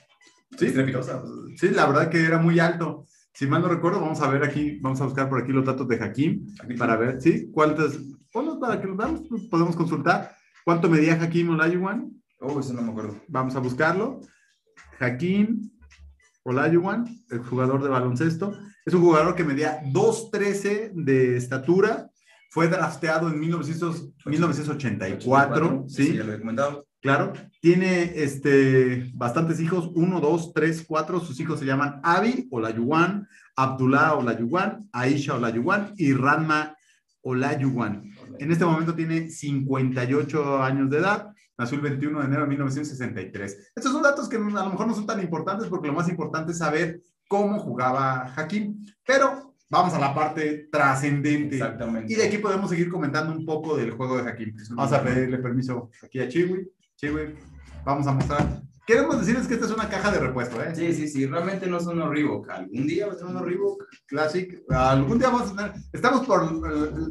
sí, 0.59 0.67
estrepitosa. 0.67 1.23
Sí, 1.57 1.71
la 1.71 1.87
verdad 1.87 2.11
que 2.11 2.23
era 2.23 2.37
muy 2.37 2.61
alto. 2.61 3.07
Si 3.33 3.47
mal 3.47 3.63
no 3.63 3.69
recuerdo, 3.69 4.01
vamos 4.01 4.21
a 4.21 4.29
ver 4.29 4.45
aquí, 4.45 4.79
vamos 4.81 5.01
a 5.01 5.05
buscar 5.05 5.29
por 5.29 5.43
aquí 5.43 5.53
los 5.53 5.65
datos 5.65 5.87
de 5.89 6.03
Hakim 6.03 6.47
para 6.79 6.97
ver, 6.97 7.21
¿sí? 7.21 7.51
¿Cuántos? 7.53 7.99
para 8.61 8.81
que 8.81 8.87
los 8.87 8.97
veamos, 8.97 9.23
pues, 9.29 9.43
podemos 9.45 9.77
consultar. 9.77 10.35
¿Cuánto 10.65 10.89
medía 10.89 11.15
Hakim 11.15 11.51
Olajuwon? 11.51 12.23
Oh, 12.41 12.61
eso 12.61 12.73
no 12.73 12.83
me 12.83 12.91
acuerdo. 12.91 13.21
Vamos 13.29 13.55
a 13.57 13.61
buscarlo. 13.61 14.21
Hakim 14.99 15.71
Olajuwon, 16.45 17.07
el 17.31 17.39
jugador 17.41 17.83
de 17.83 17.89
baloncesto, 17.89 18.57
es 18.85 18.95
un 18.95 19.03
jugador 19.03 19.35
que 19.35 19.45
medía 19.45 19.83
2.13 19.85 20.93
de 20.95 21.37
estatura, 21.37 22.11
fue 22.51 22.69
drafteado 22.69 23.29
en 23.29 23.39
1984, 23.39 25.85
¿sí? 25.89 26.07
sí 26.07 26.17
ya 26.17 26.25
lo 26.25 26.33
he 26.35 26.41
comentado. 26.41 26.87
Claro, 27.01 27.33
tiene 27.61 28.13
este, 28.23 29.11
bastantes 29.15 29.59
hijos, 29.59 29.91
uno, 29.95 30.21
dos, 30.21 30.53
tres, 30.53 30.85
cuatro, 30.87 31.19
sus 31.21 31.41
hijos 31.41 31.59
se 31.59 31.65
llaman 31.65 31.99
Abi 32.03 32.47
Olayuwan, 32.51 33.27
Abdullah 33.57 34.17
Olayuwan, 34.17 34.89
Aisha 34.93 35.35
Olayuwan 35.35 35.95
y 35.97 36.13
Ranma 36.13 36.77
Olayuwan. 37.23 38.05
En 38.39 38.53
este 38.53 38.67
momento 38.67 38.95
tiene 38.95 39.31
58 39.31 40.63
años 40.63 40.91
de 40.91 40.99
edad, 40.99 41.33
nació 41.57 41.77
el 41.77 41.83
21 41.83 42.21
de 42.21 42.27
enero 42.27 42.43
de 42.43 42.49
1963. 42.49 43.73
Estos 43.75 43.93
son 43.93 44.03
datos 44.03 44.29
que 44.29 44.37
a 44.37 44.41
lo 44.41 44.71
mejor 44.71 44.87
no 44.87 44.95
son 44.95 45.07
tan 45.07 45.21
importantes 45.21 45.69
porque 45.69 45.89
lo 45.89 45.95
más 45.95 46.09
importante 46.09 46.53
es 46.53 46.59
saber 46.59 47.01
cómo 47.29 47.61
jugaba 47.61 48.33
Hakim, 48.37 48.85
pero 49.07 49.55
vamos 49.71 49.95
a 49.95 49.99
la 49.99 50.15
parte 50.15 50.69
trascendente. 50.71 51.57
Exactamente. 51.57 52.13
Y 52.13 52.17
de 52.17 52.27
aquí 52.27 52.39
podemos 52.39 52.69
seguir 52.69 52.91
comentando 52.91 53.33
un 53.33 53.47
poco 53.47 53.77
del 53.77 53.93
juego 53.93 54.23
de 54.23 54.29
Hakim. 54.29 54.55
Vamos 54.71 54.93
a 54.93 55.03
pedirle 55.03 55.39
permiso 55.39 55.91
aquí 56.03 56.21
a 56.21 56.29
Chiwi. 56.29 56.69
Sí, 57.01 57.09
güey. 57.09 57.35
Vamos 57.83 58.07
a 58.07 58.13
mostrar. 58.13 58.63
Queremos 58.87 59.19
decirles 59.19 59.47
que 59.47 59.55
esta 59.55 59.65
es 59.65 59.73
una 59.73 59.89
caja 59.89 60.11
de 60.11 60.19
repuesto, 60.19 60.63
¿eh? 60.63 60.75
Sí, 60.75 60.93
sí, 60.93 61.09
sí. 61.09 61.25
Realmente 61.25 61.67
no 61.67 61.81
son 61.81 61.97
unos 61.97 62.11
Reebok. 62.11 62.51
Algún 62.51 62.87
día 62.87 63.07
va 63.07 63.15
a 63.15 63.17
ser 63.17 63.25
unos 63.25 63.41
Reebok 63.41 63.87
Classic. 64.05 64.63
Algún 64.69 65.19
día 65.19 65.31
vamos 65.31 65.51
a 65.51 65.57
tener. 65.57 65.73
Estamos 65.95 66.27
por, 66.27 66.43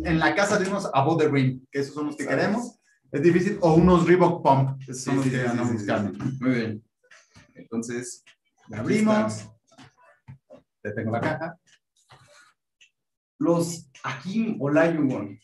en 0.05 0.19
la 0.19 0.35
casa 0.35 0.59
de 0.59 0.69
unos 0.69 0.87
Above 0.93 1.23
the 1.23 1.29
Ring, 1.29 1.61
que 1.71 1.79
esos 1.79 1.95
son 1.95 2.05
los 2.05 2.15
que 2.15 2.27
queremos. 2.27 2.79
Es 3.11 3.23
difícil. 3.23 3.57
O 3.61 3.73
unos 3.73 4.05
Reebok 4.05 4.43
Pump. 4.43 4.79
Esos 4.83 5.01
son 5.05 5.15
los 5.15 5.25
que 5.25 5.41
andamos 5.41 5.73
buscando. 5.73 6.23
Muy 6.39 6.51
bien. 6.51 6.83
Entonces, 7.55 8.23
abrimos. 8.71 9.49
Te 10.83 10.91
tengo 10.91 11.13
la 11.13 11.21
caja. 11.21 11.57
Los 13.39 13.89
Hakim 14.03 14.61
Olajuwon 14.61 15.39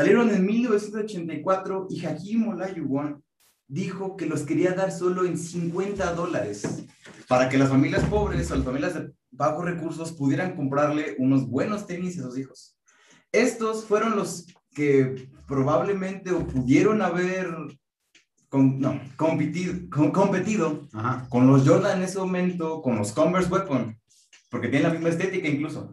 Salieron 0.00 0.30
en 0.30 0.46
1984 0.46 1.88
y 1.90 2.06
Hakim 2.06 2.48
Olajuwon 2.48 3.22
dijo 3.68 4.16
que 4.16 4.24
los 4.24 4.44
quería 4.44 4.72
dar 4.72 4.92
solo 4.92 5.26
en 5.26 5.36
50 5.36 6.14
dólares 6.14 6.86
para 7.28 7.50
que 7.50 7.58
las 7.58 7.68
familias 7.68 8.02
pobres 8.04 8.50
o 8.50 8.56
las 8.56 8.64
familias 8.64 8.94
de 8.94 9.12
bajos 9.30 9.62
recursos 9.62 10.12
pudieran 10.12 10.56
comprarle 10.56 11.16
unos 11.18 11.46
buenos 11.46 11.86
tenis 11.86 12.18
a 12.18 12.22
sus 12.22 12.38
hijos. 12.38 12.78
Estos 13.30 13.84
fueron 13.84 14.16
los 14.16 14.46
que 14.70 15.28
probablemente 15.46 16.32
o 16.32 16.46
pudieron 16.46 17.02
haber 17.02 17.54
con, 18.48 18.80
no, 18.80 18.98
competido, 19.16 19.74
con, 19.90 20.12
competido 20.12 20.88
con 21.28 21.46
los 21.46 21.68
Jordan 21.68 21.98
en 21.98 22.04
ese 22.04 22.18
momento, 22.18 22.80
con 22.80 22.96
los 22.96 23.12
Converse 23.12 23.50
Weapon, 23.50 24.00
porque 24.48 24.68
tienen 24.68 24.88
la 24.88 24.94
misma 24.94 25.10
estética 25.10 25.46
incluso. 25.46 25.92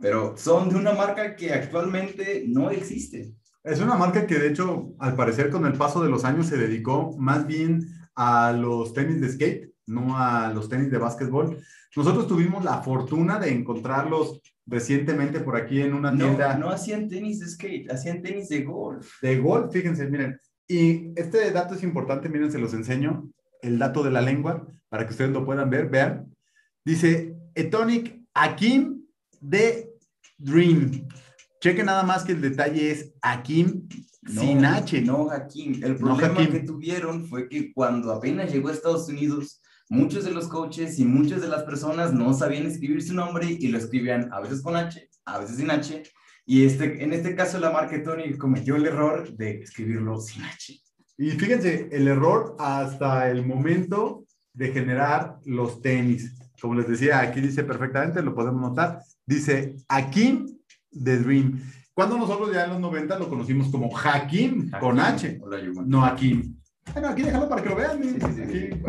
Pero 0.00 0.36
son 0.36 0.68
de 0.68 0.76
una 0.76 0.92
marca 0.92 1.36
que 1.36 1.52
actualmente 1.52 2.44
no 2.48 2.70
existe. 2.70 3.32
Es 3.62 3.80
una 3.80 3.96
marca 3.96 4.26
que 4.26 4.38
de 4.38 4.48
hecho, 4.48 4.94
al 4.98 5.16
parecer 5.16 5.50
con 5.50 5.64
el 5.64 5.72
paso 5.72 6.02
de 6.02 6.10
los 6.10 6.24
años 6.24 6.46
se 6.46 6.58
dedicó 6.58 7.16
más 7.16 7.46
bien 7.46 7.86
a 8.14 8.52
los 8.52 8.92
tenis 8.92 9.20
de 9.20 9.32
skate, 9.32 9.72
no 9.86 10.18
a 10.18 10.52
los 10.52 10.68
tenis 10.68 10.90
de 10.90 10.98
básquetbol. 10.98 11.58
Nosotros 11.96 12.26
tuvimos 12.26 12.64
la 12.64 12.82
fortuna 12.82 13.38
de 13.38 13.52
encontrarlos 13.52 14.40
recientemente 14.66 15.40
por 15.40 15.56
aquí 15.56 15.80
en 15.80 15.94
una 15.94 16.14
tienda. 16.14 16.56
No, 16.58 16.70
hacían 16.70 17.08
tenis 17.08 17.40
de 17.40 17.48
skate, 17.48 17.90
hacían 17.90 18.20
tenis 18.20 18.48
de 18.48 18.62
golf. 18.62 19.22
De 19.22 19.38
golf, 19.38 19.72
fíjense, 19.72 20.06
miren. 20.08 20.38
Y 20.66 21.12
este 21.16 21.50
dato 21.50 21.74
es 21.74 21.82
importante, 21.82 22.28
miren, 22.28 22.50
se 22.50 22.58
los 22.58 22.74
enseño. 22.74 23.28
El 23.62 23.78
dato 23.78 24.02
de 24.02 24.10
la 24.10 24.20
lengua, 24.20 24.66
para 24.88 25.06
que 25.06 25.12
ustedes 25.12 25.30
lo 25.30 25.44
puedan 25.44 25.70
ver. 25.70 25.88
Vean. 25.88 26.34
Dice 26.84 27.34
Etonic 27.54 28.20
Akim 28.34 29.03
de 29.44 29.90
Dream. 30.38 31.06
Cheque 31.60 31.82
nada 31.82 32.02
más 32.02 32.24
que 32.24 32.32
el 32.32 32.40
detalle 32.40 32.90
es 32.90 33.12
Hakim 33.22 33.88
sin 34.26 34.64
H. 34.64 35.02
No 35.02 35.30
Hakim. 35.30 35.82
El 35.82 35.96
problema 35.96 36.48
que 36.48 36.60
tuvieron 36.60 37.26
fue 37.26 37.48
que 37.48 37.72
cuando 37.72 38.12
apenas 38.12 38.52
llegó 38.52 38.68
a 38.68 38.72
Estados 38.72 39.08
Unidos, 39.08 39.60
muchos 39.88 40.24
de 40.24 40.30
los 40.30 40.48
coaches 40.48 40.98
y 40.98 41.04
muchas 41.04 41.42
de 41.42 41.48
las 41.48 41.62
personas 41.64 42.12
no 42.12 42.32
sabían 42.32 42.66
escribir 42.66 43.02
su 43.02 43.14
nombre 43.14 43.46
y 43.46 43.68
lo 43.68 43.78
escribían 43.78 44.32
a 44.32 44.40
veces 44.40 44.62
con 44.62 44.76
H, 44.76 45.08
a 45.24 45.38
veces 45.38 45.56
sin 45.56 45.70
H. 45.70 46.02
Y 46.46 46.64
este, 46.64 47.02
en 47.02 47.12
este 47.12 47.34
caso 47.34 47.58
la 47.58 47.70
marca 47.70 48.02
Tony 48.02 48.36
cometió 48.36 48.76
el 48.76 48.86
error 48.86 49.34
de 49.36 49.60
escribirlo 49.60 50.20
sin 50.20 50.42
H. 50.42 50.80
Y 51.16 51.30
fíjense, 51.30 51.88
el 51.92 52.08
error 52.08 52.56
hasta 52.58 53.30
el 53.30 53.46
momento 53.46 54.24
de 54.52 54.72
generar 54.72 55.38
los 55.44 55.80
tenis. 55.80 56.34
Como 56.64 56.76
les 56.76 56.88
decía, 56.88 57.20
aquí 57.20 57.42
dice 57.42 57.62
perfectamente, 57.62 58.22
lo 58.22 58.34
podemos 58.34 58.58
notar. 58.58 59.02
Dice 59.26 59.76
Hakim 59.86 60.46
The 60.90 61.18
Dream. 61.18 61.60
Cuando 61.92 62.16
nosotros 62.16 62.54
ya 62.54 62.64
en 62.64 62.70
los 62.70 62.80
90 62.80 63.18
lo 63.18 63.28
conocimos 63.28 63.68
como 63.68 63.94
Hakim, 63.94 64.70
con 64.80 64.98
H, 64.98 65.42
no 65.84 66.02
Hakim. 66.02 66.56
Bueno, 66.94 67.08
aquí 67.08 67.20
déjalo 67.20 67.50
para 67.50 67.62
que 67.62 67.68
lo 67.68 67.76
vean, 67.76 68.00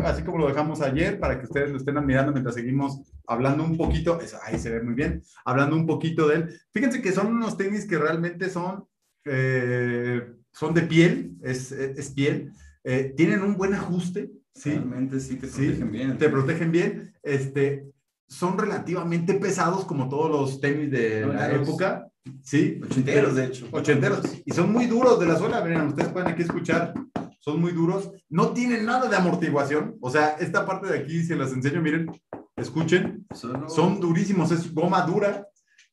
así 0.06 0.22
como 0.22 0.38
lo 0.38 0.48
dejamos 0.48 0.80
ayer, 0.80 1.20
para 1.20 1.38
que 1.38 1.44
ustedes 1.44 1.70
lo 1.70 1.76
estén 1.76 1.98
admirando 1.98 2.32
mientras 2.32 2.54
seguimos 2.54 3.02
hablando 3.26 3.62
un 3.62 3.76
poquito, 3.76 4.18
eso, 4.22 4.38
ahí 4.42 4.58
se 4.58 4.70
ve 4.70 4.82
muy 4.82 4.94
bien, 4.94 5.22
hablando 5.44 5.76
un 5.76 5.86
poquito 5.86 6.28
de 6.28 6.36
él. 6.36 6.60
Fíjense 6.72 7.02
que 7.02 7.12
son 7.12 7.26
unos 7.26 7.58
tenis 7.58 7.86
que 7.86 7.98
realmente 7.98 8.48
son, 8.48 8.86
eh, 9.26 10.32
son 10.50 10.72
de 10.72 10.80
piel, 10.80 11.36
es, 11.42 11.72
es 11.72 12.08
piel, 12.08 12.52
eh, 12.84 13.12
tienen 13.14 13.42
un 13.42 13.58
buen 13.58 13.74
ajuste, 13.74 14.30
¿sí? 14.56 14.70
Realmente 14.70 15.20
sí 15.20 15.36
te 15.36 15.46
protegen 15.46 15.90
bien. 15.90 16.18
Te 16.18 16.28
protegen 16.28 16.72
bien, 16.72 17.14
este, 17.22 17.86
son 18.28 18.58
relativamente 18.58 19.34
pesados 19.34 19.84
como 19.84 20.08
todos 20.08 20.30
los 20.30 20.60
tenis 20.60 20.90
de 20.90 21.26
la 21.26 21.52
época. 21.52 22.08
Sí. 22.42 22.80
Ochenteros, 22.82 23.36
de 23.36 23.44
hecho. 23.44 23.68
Ochenteros. 23.70 24.20
Y 24.44 24.52
son 24.52 24.72
muy 24.72 24.86
duros 24.86 25.20
de 25.20 25.26
la 25.26 25.36
suela. 25.36 25.62
Miren, 25.62 25.88
ustedes 25.88 26.08
pueden 26.08 26.28
aquí 26.28 26.42
escuchar. 26.42 26.92
Son 27.38 27.60
muy 27.60 27.72
duros. 27.72 28.10
No 28.28 28.50
tienen 28.50 28.84
nada 28.84 29.08
de 29.08 29.16
amortiguación. 29.16 29.96
O 30.00 30.10
sea, 30.10 30.30
esta 30.40 30.66
parte 30.66 30.88
de 30.88 30.98
aquí, 30.98 31.22
se 31.22 31.36
las 31.36 31.52
enseño, 31.52 31.80
miren, 31.80 32.10
escuchen. 32.56 33.26
Son 33.32 34.00
durísimos. 34.00 34.50
Es 34.50 34.72
goma 34.74 35.02
dura. 35.02 35.46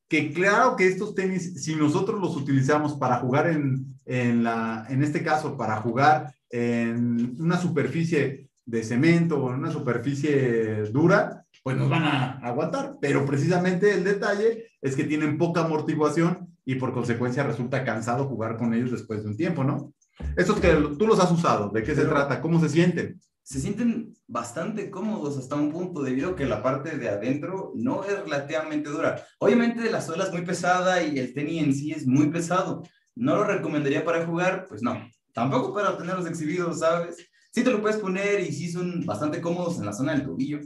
Que 0.08 0.34
claro 0.34 0.76
que 0.76 0.88
estos 0.88 1.14
tenis, 1.14 1.64
si 1.64 1.76
nosotros 1.76 2.20
los 2.20 2.36
utilizamos 2.36 2.94
para 2.94 3.18
jugar 3.18 3.48
en, 3.48 3.86
en, 4.06 4.44
la, 4.44 4.86
en 4.90 5.04
este 5.04 5.24
caso, 5.24 5.56
para 5.56 5.78
jugar 5.78 6.34
en 6.50 7.36
una 7.40 7.60
superficie 7.60 8.50
de 8.66 8.84
cemento 8.84 9.44
o 9.44 9.50
en 9.50 9.60
una 9.60 9.72
superficie 9.72 10.84
dura, 10.92 11.46
pues 11.64 11.78
nos 11.78 11.90
van 11.90 12.04
a 12.04 12.32
aguantar. 12.40 12.98
Pero 13.02 13.26
precisamente 13.26 13.94
el 13.94 14.04
detalle 14.04 14.72
es 14.82 14.96
que 14.96 15.04
tienen 15.04 15.38
poca 15.38 15.62
amortiguación 15.62 16.56
y 16.66 16.76
por 16.76 16.94
consecuencia 16.94 17.44
resulta 17.44 17.84
cansado 17.84 18.26
jugar 18.26 18.58
con 18.58 18.74
ellos 18.74 18.92
después 18.92 19.24
de 19.24 19.30
un 19.30 19.38
tiempo, 19.38 19.64
¿no? 19.64 19.94
Estos 20.38 20.60
que 20.60 20.74
tú 20.98 21.08
los 21.08 21.20
has 21.20 21.32
usado, 21.32 21.70
¿de 21.70 21.84
qué 21.84 21.96
se 21.96 22.06
trata? 22.06 22.40
¿Cómo 22.40 22.60
se 22.60 22.70
sienten? 22.70 23.20
Se 23.42 23.60
sienten 23.60 24.14
bastante 24.28 24.90
cómodos 24.90 25.38
hasta 25.38 25.56
un 25.56 25.72
punto 25.72 26.02
debido 26.02 26.32
a 26.32 26.36
que 26.36 26.46
la 26.46 26.64
parte 26.64 26.98
de 26.98 27.10
adentro 27.10 27.74
no 27.76 28.04
es 28.06 28.18
relativamente 28.24 28.90
dura. 28.90 29.22
Obviamente 29.40 29.90
la 29.90 30.02
suela 30.02 30.26
es 30.26 30.32
muy 30.32 30.44
pesada 30.44 31.04
y 31.04 31.20
el 31.20 31.34
tenis 31.34 31.64
en 31.64 31.74
sí 31.74 31.92
es 31.92 32.08
muy 32.08 32.28
pesado. 32.28 32.84
No 33.16 33.36
lo 33.36 33.44
recomendaría 33.44 34.06
para 34.06 34.26
jugar, 34.26 34.66
pues 34.70 34.82
no. 34.82 34.98
Tampoco 35.34 35.74
para 35.74 35.98
tenerlos 35.98 36.28
exhibidos, 36.28 36.80
¿sabes? 36.80 37.18
Sí 37.54 37.64
te 37.64 37.70
lo 37.70 37.82
puedes 37.82 37.98
poner 37.98 38.40
y 38.40 38.52
sí 38.52 38.72
son 38.72 39.06
bastante 39.06 39.40
cómodos 39.40 39.78
en 39.78 39.86
la 39.86 39.94
zona 39.94 40.14
del 40.14 40.26
tobillo. 40.26 40.60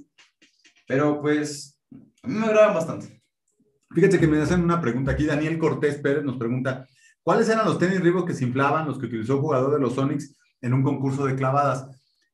Pero 0.88 1.20
pues, 1.20 1.78
a 2.24 2.28
mí 2.28 2.36
me 2.36 2.46
agradan 2.46 2.76
bastante. 2.76 3.22
Fíjate 3.94 4.18
que 4.18 4.28
me 4.28 4.42
hacen 4.42 4.64
una 4.64 4.80
pregunta 4.80 5.12
aquí. 5.12 5.26
Daniel 5.26 5.58
Cortés 5.58 5.98
Pérez 5.98 6.24
nos 6.24 6.38
pregunta, 6.38 6.88
¿cuáles 7.24 7.50
eran 7.50 7.66
los 7.66 7.78
tenis 7.78 8.00
Reebok 8.00 8.28
que 8.28 8.34
se 8.34 8.46
inflaban, 8.46 8.88
los 8.88 8.98
que 8.98 9.08
utilizó 9.08 9.34
el 9.34 9.42
jugador 9.42 9.74
de 9.74 9.80
los 9.82 9.96
Sonics 9.96 10.34
en 10.62 10.74
un 10.74 10.82
concurso 10.82 11.26
de 11.26 11.36
clavadas? 11.36 11.88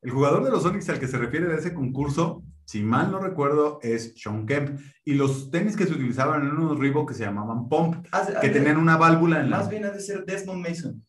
El 0.04 0.12
jugador 0.12 0.44
de 0.44 0.52
los 0.52 0.62
Sonics 0.62 0.88
al 0.90 1.00
que 1.00 1.08
se 1.08 1.18
refiere 1.18 1.48
de 1.48 1.58
ese 1.58 1.74
concurso, 1.74 2.44
si 2.66 2.84
mal 2.84 3.10
no 3.10 3.18
recuerdo, 3.18 3.80
es 3.82 4.14
Sean 4.18 4.46
Kemp. 4.46 4.80
Y 5.04 5.16
los 5.16 5.50
tenis 5.50 5.76
que 5.76 5.88
se 5.88 5.94
utilizaban 5.94 6.44
en 6.44 6.52
unos 6.52 6.78
Reebok 6.78 7.10
que 7.10 7.16
se 7.16 7.24
llamaban 7.24 7.70
Pump, 7.70 8.06
ah, 8.12 8.24
que 8.40 8.50
tenían 8.50 8.78
una 8.78 8.98
válvula 8.98 9.40
en 9.40 9.50
la... 9.50 9.58
Más 9.58 9.70
bien 9.70 9.86
ha 9.86 9.90
de 9.90 10.00
ser 10.00 10.26
Desmond 10.26 10.68
Mason. 10.68 11.04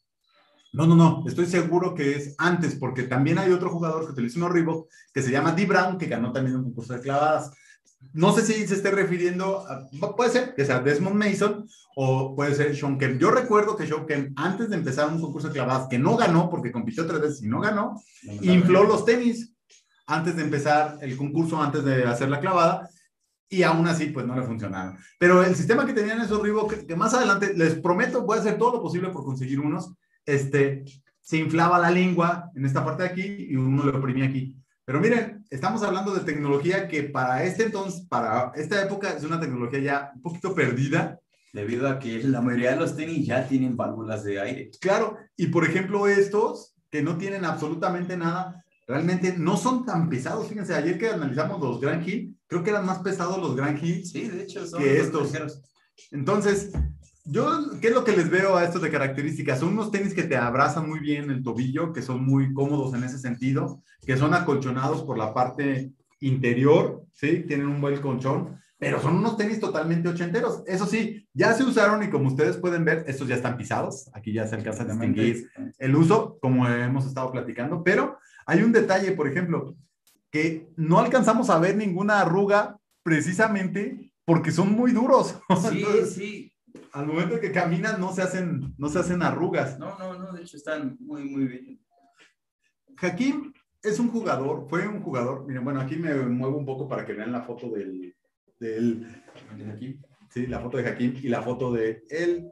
No, 0.75 0.89
no, 0.89 0.97
no, 0.97 1.23
estoy 1.25 1.47
seguro 1.47 1.95
que 1.95 2.17
es 2.17 2.35
antes, 2.37 2.75
porque 2.75 3.05
también 3.05 3.39
hay 3.39 3.53
otro 3.53 3.71
jugador 3.71 4.07
que 4.07 4.13
utiliza 4.13 4.45
un 4.45 4.53
Reebok 4.53 4.89
que 5.13 5.23
se 5.23 5.31
llama 5.31 5.53
D. 5.53 5.67
Brown, 5.67 5.97
que 5.97 6.07
ganó 6.07 6.33
también 6.33 6.57
un 6.57 6.65
concurso 6.65 6.95
de 6.95 7.01
clavadas. 7.01 7.53
No 8.13 8.33
sé 8.33 8.43
si 8.45 8.67
se 8.67 8.75
esté 8.75 8.91
refiriendo, 8.91 9.65
a, 9.69 9.89
puede 10.17 10.31
ser 10.31 10.55
que 10.55 10.65
sea 10.65 10.81
Desmond 10.81 11.15
Mason 11.15 11.69
o 11.95 12.35
puede 12.35 12.57
ser 12.57 12.77
Sean 12.77 12.99
Kemp. 12.99 13.21
Yo 13.21 13.31
recuerdo 13.31 13.77
que 13.77 13.87
Sean 13.87 14.05
Kemp, 14.05 14.37
antes 14.37 14.69
de 14.69 14.75
empezar 14.75 15.09
un 15.09 15.21
concurso 15.21 15.47
de 15.47 15.55
clavadas, 15.55 15.87
que 15.89 15.99
no 15.99 16.17
ganó 16.17 16.51
porque 16.51 16.73
compitió 16.73 17.07
tres 17.07 17.21
veces 17.21 17.43
y 17.45 17.47
no 17.47 17.61
ganó, 17.61 17.95
infló 18.43 18.83
los 18.83 19.05
tenis 19.05 19.55
antes 20.09 20.35
de 20.35 20.43
empezar 20.43 20.99
el 21.03 21.17
concurso, 21.17 21.63
antes 21.63 21.85
de 21.85 22.03
hacer 22.03 22.29
la 22.29 22.41
clavada, 22.41 22.91
y 23.49 23.63
aún 23.63 23.87
así 23.87 24.07
pues 24.07 24.27
no 24.27 24.35
le 24.35 24.45
funcionaron. 24.45 24.99
Pero 25.21 25.45
el 25.45 25.55
sistema 25.55 25.87
que 25.87 25.93
tenían 25.93 26.21
esos 26.21 26.43
Reebok, 26.43 26.87
que 26.87 26.97
más 26.97 27.15
adelante 27.15 27.55
les 27.55 27.77
prometo 27.77 28.23
voy 28.23 28.39
a 28.39 28.41
hacer 28.41 28.59
todo 28.59 28.73
lo 28.73 28.83
posible 28.83 29.11
por 29.11 29.25
conseguir 29.25 29.61
unos, 29.61 29.95
este, 30.27 30.85
se 31.21 31.39
inflaba 31.39 31.79
la 31.79 31.91
lengua 31.91 32.51
en 32.55 32.65
esta 32.65 32.85
parte 32.85 33.03
de 33.03 33.09
aquí 33.09 33.47
y 33.51 33.57
uno 33.57 33.85
lo 33.85 33.99
oprimía 33.99 34.27
aquí. 34.27 34.57
Pero 34.85 35.01
miren, 35.01 35.45
estamos 35.51 35.83
hablando 35.83 36.15
de 36.15 36.21
tecnología 36.21 36.87
que 36.87 37.05
para 37.05 37.45
este 37.45 37.65
entonces, 37.65 38.07
para 38.09 38.53
esta 38.55 38.83
época, 38.83 39.15
es 39.17 39.25
una 39.25 39.41
tecnología 39.41 39.79
ya 39.79 40.13
un 40.15 40.23
poquito 40.23 40.55
perdida. 40.55 41.19
Debido 41.53 41.89
a 41.89 42.01
que 42.01 42.21
la 42.25 42.41
mayoría 42.41 42.73
de 42.73 42.79
los 42.79 42.97
tenis 42.97 43.27
ya 43.27 43.47
tienen 43.47 43.77
válvulas 43.77 44.25
de 44.25 44.41
aire. 44.41 44.71
Claro, 44.81 45.17
y 45.37 45.47
por 45.47 45.65
ejemplo 45.65 46.09
estos, 46.09 46.75
que 46.91 47.01
no 47.01 47.17
tienen 47.17 47.45
absolutamente 47.45 48.17
nada, 48.17 48.65
realmente 48.87 49.35
no 49.39 49.57
son 49.57 49.87
tan 49.87 50.09
pesados. 50.09 50.49
Fíjense, 50.49 50.75
ayer 50.75 50.99
que 50.99 51.11
analizamos 51.11 51.61
los 51.61 51.81
Grand 51.81 52.07
Hill, 52.07 52.37
creo 52.49 52.63
que 52.63 52.71
eran 52.71 52.85
más 52.85 52.99
pesados 52.99 53.39
los 53.39 53.55
Grand 53.55 53.83
Hill 53.83 54.05
sí, 54.05 54.29
de 54.29 54.43
hecho, 54.43 54.67
son 54.67 54.83
que 54.83 55.01
estos. 55.01 55.33
Entonces, 56.11 56.73
yo, 57.25 57.81
¿qué 57.81 57.89
es 57.89 57.95
lo 57.95 58.05
que 58.05 58.17
les 58.17 58.29
veo 58.29 58.57
a 58.57 58.65
estos 58.65 58.83
de 58.83 58.91
características? 58.91 59.61
Son 59.61 59.71
unos 59.71 59.91
tenis 59.91 60.13
que 60.13 60.25
te 60.25 60.37
abrazan 60.37 60.89
muy 60.89 61.01
bien 61.01 61.31
el 61.31 61.43
tobillo, 61.43 61.93
que 61.93 62.03
son 62.03 62.25
muy 62.25 62.53
cómodos 62.53 62.95
en 62.95 63.03
ese 63.03 63.19
sentido, 63.19 63.83
que 64.07 64.17
son 64.17 64.35
acolchonados 64.35 65.03
por 65.03 65.17
la 65.17 65.33
parte 65.33 65.93
interior, 66.21 67.07
¿sí? 67.13 67.45
Tienen 67.49 67.69
un 67.69 67.81
buen 67.81 68.01
colchón, 68.03 68.59
pero 68.79 69.01
son 69.01 69.17
unos 69.17 69.39
tenis 69.39 69.59
totalmente 69.59 70.09
ochenteros. 70.09 70.63
Eso 70.67 70.85
sí, 70.85 71.27
ya 71.33 71.55
se 71.55 71.65
usaron 71.65 72.03
y 72.03 72.11
como 72.11 72.29
ustedes 72.29 72.59
pueden 72.59 72.85
ver, 72.85 73.05
estos 73.07 73.27
ya 73.27 73.37
están 73.37 73.57
pisados. 73.57 74.11
Aquí 74.13 74.33
ya 74.33 74.47
se 74.47 74.57
alcanza 74.57 74.83
a 74.83 74.87
distinguir 74.87 75.51
el 75.79 75.97
uso, 75.97 76.39
como 76.43 76.69
hemos 76.69 77.07
estado 77.07 77.33
platicando, 77.33 77.83
pero 77.83 78.19
hay 78.45 78.63
un 78.63 78.73
detalle, 78.73 79.13
por 79.13 79.29
ejemplo, 79.29 79.75
que 80.31 80.69
no 80.77 80.99
alcanzamos 80.99 81.49
a 81.49 81.59
ver 81.59 81.75
ninguna 81.75 82.21
arruga 82.21 82.77
precisamente 83.03 84.13
porque 84.27 84.53
son 84.53 84.73
muy 84.73 84.93
duros. 84.93 85.39
Sí, 85.71 85.85
sí 86.07 86.54
al 86.93 87.07
momento 87.07 87.41
que 87.41 87.53
caminan 87.53 88.01
no 88.01 88.13
se 88.13 88.23
hacen, 88.23 88.75
no 88.79 88.89
se 88.89 88.99
hacen 88.99 89.23
arrugas. 89.23 89.79
No, 89.79 89.99
no, 89.99 90.19
no, 90.19 90.33
de 90.33 90.43
hecho 90.43 90.57
están 90.57 90.97
muy, 91.01 91.25
muy 91.25 91.47
bien. 91.47 91.81
Hakim 93.01 93.53
es 93.83 93.99
un 93.99 94.09
jugador, 94.09 94.67
fue 94.69 94.87
un 94.87 95.03
jugador, 95.03 95.47
miren, 95.47 95.65
bueno, 95.65 95.81
aquí 95.81 95.97
me 95.97 96.15
muevo 96.15 96.57
un 96.57 96.65
poco 96.65 96.89
para 96.89 97.05
que 97.05 97.13
vean 97.13 97.33
la 97.33 97.43
foto 97.43 97.69
del, 97.71 98.15
del 98.59 99.07
aquí, 99.73 99.99
sí, 100.31 100.47
la 100.47 100.61
foto 100.61 100.79
de 100.79 100.89
Hakim 100.89 101.17
y 101.23 101.29
la 101.29 101.43
foto 101.43 101.73
de 101.73 102.05
él. 102.09 102.51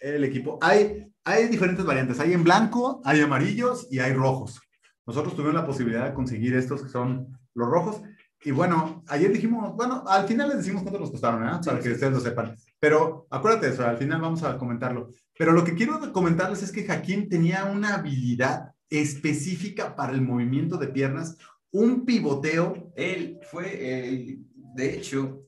el 0.00 0.24
equipo. 0.24 0.58
Hay, 0.62 1.12
hay 1.24 1.48
diferentes 1.48 1.84
variantes. 1.84 2.20
Hay 2.20 2.32
en 2.32 2.44
blanco, 2.44 3.02
hay 3.04 3.20
amarillos 3.20 3.88
y 3.90 3.98
hay 3.98 4.12
rojos. 4.12 4.60
Nosotros 5.06 5.34
tuvimos 5.34 5.54
la 5.54 5.66
posibilidad 5.66 6.06
de 6.06 6.14
conseguir 6.14 6.54
estos 6.54 6.82
que 6.82 6.88
son 6.88 7.36
los 7.54 7.68
rojos. 7.68 8.02
Y 8.42 8.52
bueno, 8.52 9.04
ayer 9.08 9.30
dijimos, 9.32 9.74
bueno, 9.76 10.02
al 10.06 10.26
final 10.26 10.48
les 10.48 10.58
decimos 10.58 10.82
cuánto 10.82 10.98
nos 10.98 11.10
costaron, 11.10 11.46
¿eh? 11.46 11.60
para 11.64 11.78
que 11.78 11.92
ustedes 11.92 12.12
lo 12.12 12.20
sepan. 12.20 12.56
Pero 12.78 13.26
acuérdate 13.28 13.66
de 13.66 13.72
eso, 13.74 13.86
al 13.86 13.98
final 13.98 14.20
vamos 14.20 14.42
a 14.42 14.56
comentarlo. 14.56 15.10
Pero 15.36 15.52
lo 15.52 15.62
que 15.62 15.74
quiero 15.74 16.12
comentarles 16.12 16.62
es 16.62 16.72
que 16.72 16.90
Hakim 16.90 17.28
tenía 17.28 17.64
una 17.64 17.96
habilidad 17.96 18.72
específica 18.88 19.94
para 19.94 20.12
el 20.12 20.22
movimiento 20.22 20.78
de 20.78 20.88
piernas, 20.88 21.36
un 21.70 22.06
pivoteo. 22.06 22.92
Él 22.96 23.38
fue, 23.50 24.08
el, 24.08 24.46
de 24.74 24.94
hecho, 24.94 25.42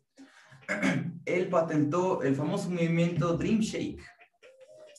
él 1.24 1.48
patentó 1.48 2.22
el 2.22 2.36
famoso 2.36 2.68
movimiento 2.68 3.38
Dream 3.38 3.60
Shake. 3.60 4.02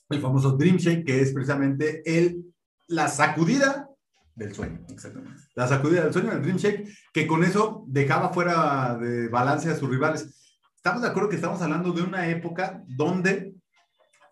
El 0.10 0.20
famoso 0.20 0.54
Dream 0.54 0.78
Shake, 0.78 1.06
que 1.06 1.22
es 1.22 1.32
precisamente 1.32 2.02
el, 2.06 2.44
la 2.88 3.08
sacudida 3.08 3.88
del 4.36 4.54
sueño. 4.54 4.80
Exactamente. 4.90 5.42
La 5.56 5.68
sacudida 5.68 6.04
del 6.04 6.14
sueño, 6.14 6.32
el 6.32 6.42
Dream 6.42 6.58
Shake, 6.58 6.88
que 7.14 7.28
con 7.28 7.44
eso 7.44 7.84
dejaba 7.88 8.30
fuera 8.30 8.98
de 8.98 9.28
balance 9.28 9.70
a 9.70 9.76
sus 9.76 9.90
rivales. 9.90 10.54
Estamos 10.76 11.02
de 11.02 11.08
acuerdo 11.08 11.30
que 11.30 11.36
estamos 11.36 11.62
hablando 11.62 11.92
de 11.92 12.02
una 12.02 12.28
época 12.28 12.84
donde 12.88 13.56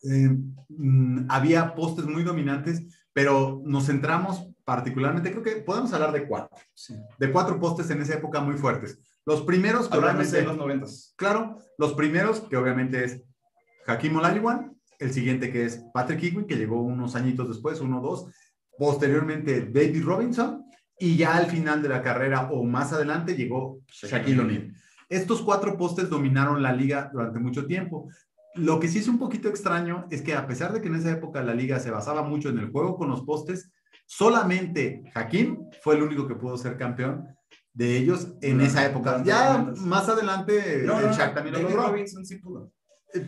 eh, 0.03 0.29
mm, 0.69 1.25
había 1.29 1.75
postes 1.75 2.05
muy 2.05 2.23
dominantes, 2.23 2.81
pero 3.13 3.61
nos 3.65 3.85
centramos 3.85 4.47
particularmente, 4.63 5.31
creo 5.31 5.43
que 5.43 5.61
podemos 5.61 5.91
hablar 5.93 6.11
de 6.11 6.27
cuatro. 6.27 6.57
De 7.17 7.31
cuatro 7.31 7.59
postes 7.59 7.89
en 7.89 8.01
esa 8.01 8.15
época 8.15 8.41
muy 8.41 8.55
fuertes. 8.55 8.99
Los 9.25 9.41
primeros 9.41 9.87
que 9.87 9.97
obviamente... 9.97 10.41
los 10.43 10.57
noventas. 10.57 11.13
Claro, 11.15 11.57
los 11.77 11.93
primeros 11.93 12.41
que 12.41 12.57
obviamente 12.57 13.03
es 13.03 13.21
Hakim 13.85 14.15
Olajuwon, 14.15 14.77
el 14.99 15.13
siguiente 15.13 15.51
que 15.51 15.65
es 15.65 15.83
Patrick 15.93 16.23
Ewing, 16.23 16.45
que 16.45 16.55
llegó 16.55 16.81
unos 16.81 17.15
añitos 17.15 17.47
después, 17.47 17.81
uno 17.81 17.99
o 17.99 18.01
dos, 18.01 18.25
posteriormente 18.77 19.69
David 19.71 20.03
Robinson, 20.03 20.65
y 20.99 21.17
ya 21.17 21.35
al 21.35 21.47
final 21.47 21.81
de 21.81 21.89
la 21.89 22.03
carrera 22.03 22.49
o 22.51 22.63
más 22.63 22.93
adelante 22.93 23.35
llegó 23.35 23.79
Shaquille 23.87 24.39
O'Neal. 24.39 24.73
Estos 25.09 25.41
cuatro 25.41 25.75
postes 25.75 26.09
dominaron 26.09 26.61
la 26.61 26.73
liga 26.73 27.09
durante 27.11 27.39
mucho 27.39 27.65
tiempo. 27.65 28.07
Lo 28.53 28.79
que 28.79 28.87
sí 28.87 28.99
es 28.99 29.07
un 29.07 29.17
poquito 29.17 29.49
extraño 29.49 30.05
es 30.11 30.21
que 30.21 30.35
a 30.35 30.45
pesar 30.45 30.73
de 30.73 30.79
que 30.79 30.89
en 30.89 30.95
esa 30.95 31.11
época 31.11 31.41
la 31.41 31.55
liga 31.55 31.79
se 31.79 31.89
basaba 31.89 32.21
mucho 32.21 32.49
en 32.49 32.59
el 32.59 32.69
juego 32.69 32.97
con 32.97 33.09
los 33.09 33.23
postes, 33.23 33.71
solamente 34.05 35.01
Hakim 35.15 35.69
fue 35.81 35.95
el 35.95 36.03
único 36.03 36.27
que 36.27 36.35
pudo 36.35 36.55
ser 36.57 36.77
campeón 36.77 37.27
de 37.73 37.97
ellos 37.97 38.33
en 38.41 38.61
esa 38.61 38.85
época. 38.85 39.23
Ya 39.23 39.73
más 39.77 40.07
adelante 40.07 40.81
el 40.81 40.87
Shaq 40.87 41.33
también 41.33 41.55
lo 41.55 41.61
logró. 41.63 41.87
Robinson 41.87 42.25
sí 42.25 42.37
pudo. 42.37 42.71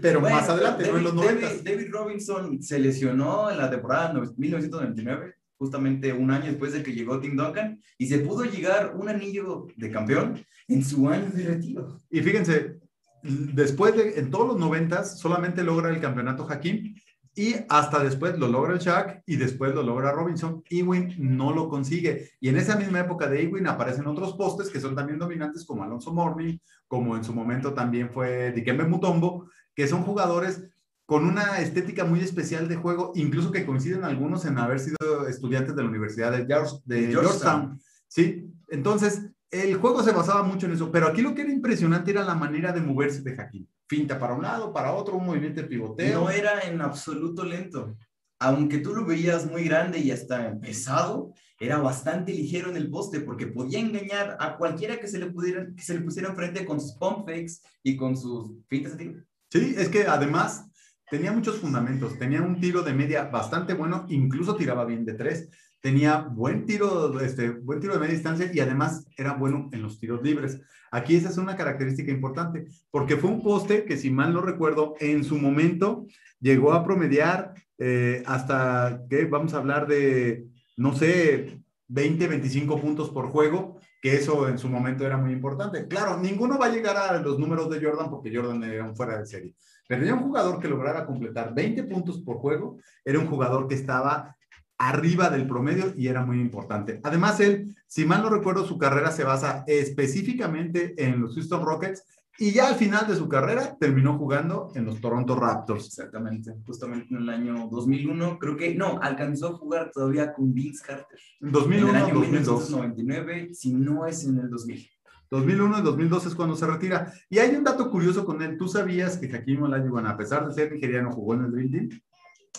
Pero 0.01 0.21
más 0.21 0.49
adelante, 0.49 0.83
David, 0.83 0.97
en 0.97 1.03
los 1.03 1.13
90. 1.13 1.47
David, 1.63 1.87
Robinson 1.91 2.61
se 2.61 2.79
lesionó 2.79 3.49
en 3.49 3.57
la 3.57 3.69
temporada 3.69 4.13
1999, 4.13 5.35
justamente 5.57 6.13
un 6.13 6.31
año 6.31 6.45
después 6.45 6.73
de 6.73 6.83
que 6.83 6.93
llegó 6.93 7.19
Tim 7.19 7.35
Duncan, 7.35 7.79
y 7.97 8.07
se 8.07 8.19
pudo 8.19 8.45
llegar 8.45 8.95
un 8.95 9.09
anillo 9.09 9.67
de 9.75 9.91
campeón 9.91 10.43
en 10.67 10.83
su 10.83 11.09
año 11.09 11.29
de 11.33 11.45
retiro. 11.45 11.99
Y 12.09 12.21
fíjense, 12.21 12.77
después 13.23 13.95
de, 13.95 14.19
en 14.19 14.29
todos 14.29 14.47
los 14.47 14.59
90 14.59 15.03
solamente 15.05 15.63
logra 15.63 15.89
el 15.89 16.01
campeonato 16.01 16.47
Hakim 16.49 16.95
y 17.35 17.55
hasta 17.67 18.03
después 18.03 18.37
lo 18.37 18.47
logra 18.47 18.73
el 18.73 18.79
Shaq 18.79 19.23
y 19.25 19.37
después 19.37 19.73
lo 19.73 19.81
logra 19.81 20.11
Robinson. 20.11 20.63
Ewing 20.69 21.15
no 21.17 21.51
lo 21.51 21.67
consigue. 21.67 22.29
Y 22.39 22.49
en 22.49 22.57
esa 22.57 22.75
misma 22.75 22.99
época 22.99 23.27
de 23.27 23.41
Ewing 23.41 23.65
aparecen 23.65 24.05
otros 24.05 24.33
postes 24.33 24.69
que 24.69 24.79
son 24.79 24.95
también 24.95 25.17
dominantes 25.17 25.65
como 25.65 25.83
Alonso 25.83 26.13
Morning, 26.13 26.57
como 26.87 27.17
en 27.17 27.23
su 27.23 27.33
momento 27.33 27.73
también 27.73 28.11
fue 28.11 28.51
Dikembe 28.51 28.83
Mutombo, 28.83 29.49
que 29.75 29.87
son 29.87 30.03
jugadores 30.03 30.63
con 31.05 31.25
una 31.25 31.59
estética 31.59 32.05
muy 32.05 32.21
especial 32.21 32.67
de 32.67 32.77
juego, 32.77 33.11
incluso 33.15 33.51
que 33.51 33.65
coinciden 33.65 34.03
algunos 34.03 34.45
en 34.45 34.57
haber 34.57 34.79
sido 34.79 35.27
estudiantes 35.27 35.75
de 35.75 35.83
la 35.83 35.89
Universidad 35.89 36.31
de, 36.31 36.45
de 36.85 37.07
Georgetown. 37.07 37.79
Sí, 38.07 38.47
entonces 38.69 39.29
el 39.51 39.75
juego 39.75 40.01
se 40.01 40.11
basaba 40.11 40.43
mucho 40.43 40.65
en 40.65 40.73
eso, 40.73 40.91
pero 40.91 41.07
aquí 41.07 41.21
lo 41.21 41.35
que 41.35 41.41
era 41.41 41.51
impresionante 41.51 42.11
era 42.11 42.23
la 42.23 42.35
manera 42.35 42.71
de 42.71 42.81
moverse 42.81 43.21
de 43.21 43.39
Hakim. 43.39 43.67
Finta 43.87 44.17
para 44.17 44.33
un 44.33 44.41
lado, 44.41 44.73
para 44.73 44.93
otro, 44.93 45.15
un 45.15 45.25
movimiento 45.25 45.61
de 45.61 45.67
pivoteo. 45.67 46.21
No 46.21 46.29
era 46.29 46.61
en 46.61 46.81
absoluto 46.81 47.43
lento. 47.43 47.95
Aunque 48.39 48.79
tú 48.79 48.95
lo 48.95 49.05
veías 49.05 49.45
muy 49.45 49.65
grande 49.65 49.99
y 49.99 50.09
hasta 50.09 50.59
pesado, 50.59 51.33
era 51.59 51.77
bastante 51.77 52.33
ligero 52.33 52.69
en 52.69 52.77
el 52.77 52.89
poste 52.89 53.19
porque 53.21 53.47
podía 53.47 53.79
engañar 53.79 54.37
a 54.39 54.57
cualquiera 54.57 54.99
que 54.99 55.07
se 55.07 55.19
le, 55.19 55.27
pudiera, 55.27 55.67
que 55.75 55.83
se 55.83 55.93
le 55.93 56.01
pusiera 56.01 56.29
enfrente 56.29 56.65
con 56.65 56.81
sus 56.81 56.93
pump 56.93 57.27
fakes 57.27 57.61
y 57.83 57.95
con 57.95 58.17
sus 58.17 58.51
fintas 58.67 58.97
de 58.97 59.05
tiro. 59.05 59.23
Sí, 59.53 59.75
es 59.77 59.87
que 59.89 60.07
además 60.07 60.67
tenía 61.11 61.31
muchos 61.31 61.57
fundamentos, 61.57 62.17
tenía 62.17 62.41
un 62.41 62.59
tiro 62.59 62.81
de 62.81 62.91
media 62.91 63.25
bastante 63.25 63.75
bueno, 63.75 64.03
incluso 64.09 64.55
tiraba 64.55 64.83
bien 64.83 65.05
de 65.05 65.13
tres, 65.13 65.47
tenía 65.79 66.21
buen 66.21 66.65
tiro, 66.65 67.19
este, 67.19 67.51
buen 67.51 67.79
tiro 67.79 67.93
de 67.93 67.99
media 67.99 68.15
distancia 68.15 68.49
y 68.51 68.59
además 68.61 69.05
era 69.15 69.33
bueno 69.33 69.69
en 69.71 69.83
los 69.83 69.99
tiros 69.99 70.23
libres. 70.23 70.59
Aquí 70.91 71.15
esa 71.15 71.29
es 71.29 71.37
una 71.37 71.55
característica 71.55 72.11
importante, 72.11 72.65
porque 72.89 73.15
fue 73.15 73.29
un 73.29 73.43
poste 73.43 73.85
que, 73.85 73.95
si 73.95 74.09
mal 74.09 74.33
no 74.33 74.41
recuerdo, 74.41 74.95
en 74.99 75.23
su 75.23 75.37
momento 75.37 76.07
llegó 76.39 76.73
a 76.73 76.83
promediar 76.83 77.53
eh, 77.77 78.23
hasta, 78.25 79.03
que 79.07 79.25
vamos 79.25 79.53
a 79.53 79.57
hablar 79.57 79.85
de, 79.85 80.47
no 80.77 80.95
sé, 80.95 81.59
20, 81.89 82.27
25 82.27 82.81
puntos 82.81 83.11
por 83.11 83.27
juego, 83.27 83.79
que 84.03 84.15
eso 84.15 84.49
en 84.49 84.57
su 84.57 84.67
momento 84.67 85.05
era 85.05 85.15
muy 85.15 85.31
importante. 85.31 85.87
Claro, 85.87 86.17
ninguno 86.17 86.59
va 86.59 86.65
a 86.65 86.71
llegar 86.71 86.97
a 86.97 87.21
los 87.21 87.39
números 87.39 87.69
de 87.69 87.81
Jordan 87.81 88.09
porque 88.09 88.35
Jordan 88.35 88.61
era 88.65 88.83
un 88.83 88.97
fuera 88.97 89.17
de 89.17 89.25
serie. 89.25 89.55
Pero 89.87 90.03
ya 90.03 90.13
un 90.13 90.23
jugador 90.23 90.59
que 90.59 90.67
lograra 90.67 91.05
completar 91.05 91.55
20 91.55 91.83
puntos 91.85 92.19
por 92.19 92.35
juego, 92.39 92.79
era 93.05 93.17
un 93.17 93.27
jugador 93.27 93.65
que 93.65 93.75
estaba 93.75 94.35
arriba 94.77 95.29
del 95.29 95.47
promedio 95.47 95.93
y 95.95 96.09
era 96.09 96.25
muy 96.25 96.41
importante. 96.41 96.99
Además, 97.01 97.39
él, 97.39 97.77
si 97.87 98.03
mal 98.03 98.21
no 98.21 98.29
recuerdo, 98.29 98.65
su 98.65 98.77
carrera 98.77 99.09
se 99.09 99.23
basa 99.23 99.63
específicamente 99.67 100.95
en 100.97 101.21
los 101.21 101.35
Houston 101.35 101.63
Rockets 101.63 102.03
y 102.37 102.51
ya 102.51 102.67
al 102.67 102.75
final 102.75 103.07
de 103.07 103.15
su 103.15 103.29
carrera 103.29 103.77
terminó 103.79 104.17
jugando 104.17 104.71
en 104.75 104.85
los 104.85 104.99
Toronto 104.99 105.35
Raptors. 105.35 105.85
Exactamente, 105.85 106.55
justamente 106.65 107.13
en 107.13 107.21
el 107.21 107.29
año 107.29 107.67
2001, 107.71 108.39
creo 108.39 108.57
que 108.57 108.73
no, 108.73 108.99
alcanzó 109.01 109.47
a 109.49 109.57
jugar 109.57 109.91
todavía 109.93 110.33
con 110.33 110.53
Vince 110.53 110.83
Carter. 110.85 111.19
En 111.41 111.51
2001, 111.51 111.89
en 111.89 111.95
el 111.95 112.03
año 112.03 112.19
1999, 112.19 113.53
si 113.53 113.73
no 113.73 114.05
es 114.07 114.25
en 114.25 114.39
el 114.39 114.49
2000. 114.49 114.89
2001 115.29 115.79
y 115.79 115.81
2002 115.81 116.25
es 116.27 116.35
cuando 116.35 116.55
se 116.55 116.67
retira. 116.67 117.11
Y 117.29 117.39
hay 117.39 117.55
un 117.55 117.63
dato 117.63 117.89
curioso 117.89 118.25
con 118.25 118.41
él. 118.41 118.57
¿Tú 118.57 118.67
sabías 118.67 119.17
que 119.17 119.35
Hakim 119.35 119.63
Olajuwon, 119.63 120.05
a 120.05 120.15
pesar 120.15 120.47
de 120.47 120.53
ser 120.53 120.71
nigeriano, 120.71 121.11
jugó 121.11 121.33
en 121.33 121.45
el 121.45 121.51
Dream 121.51 121.71
Team? 121.71 121.89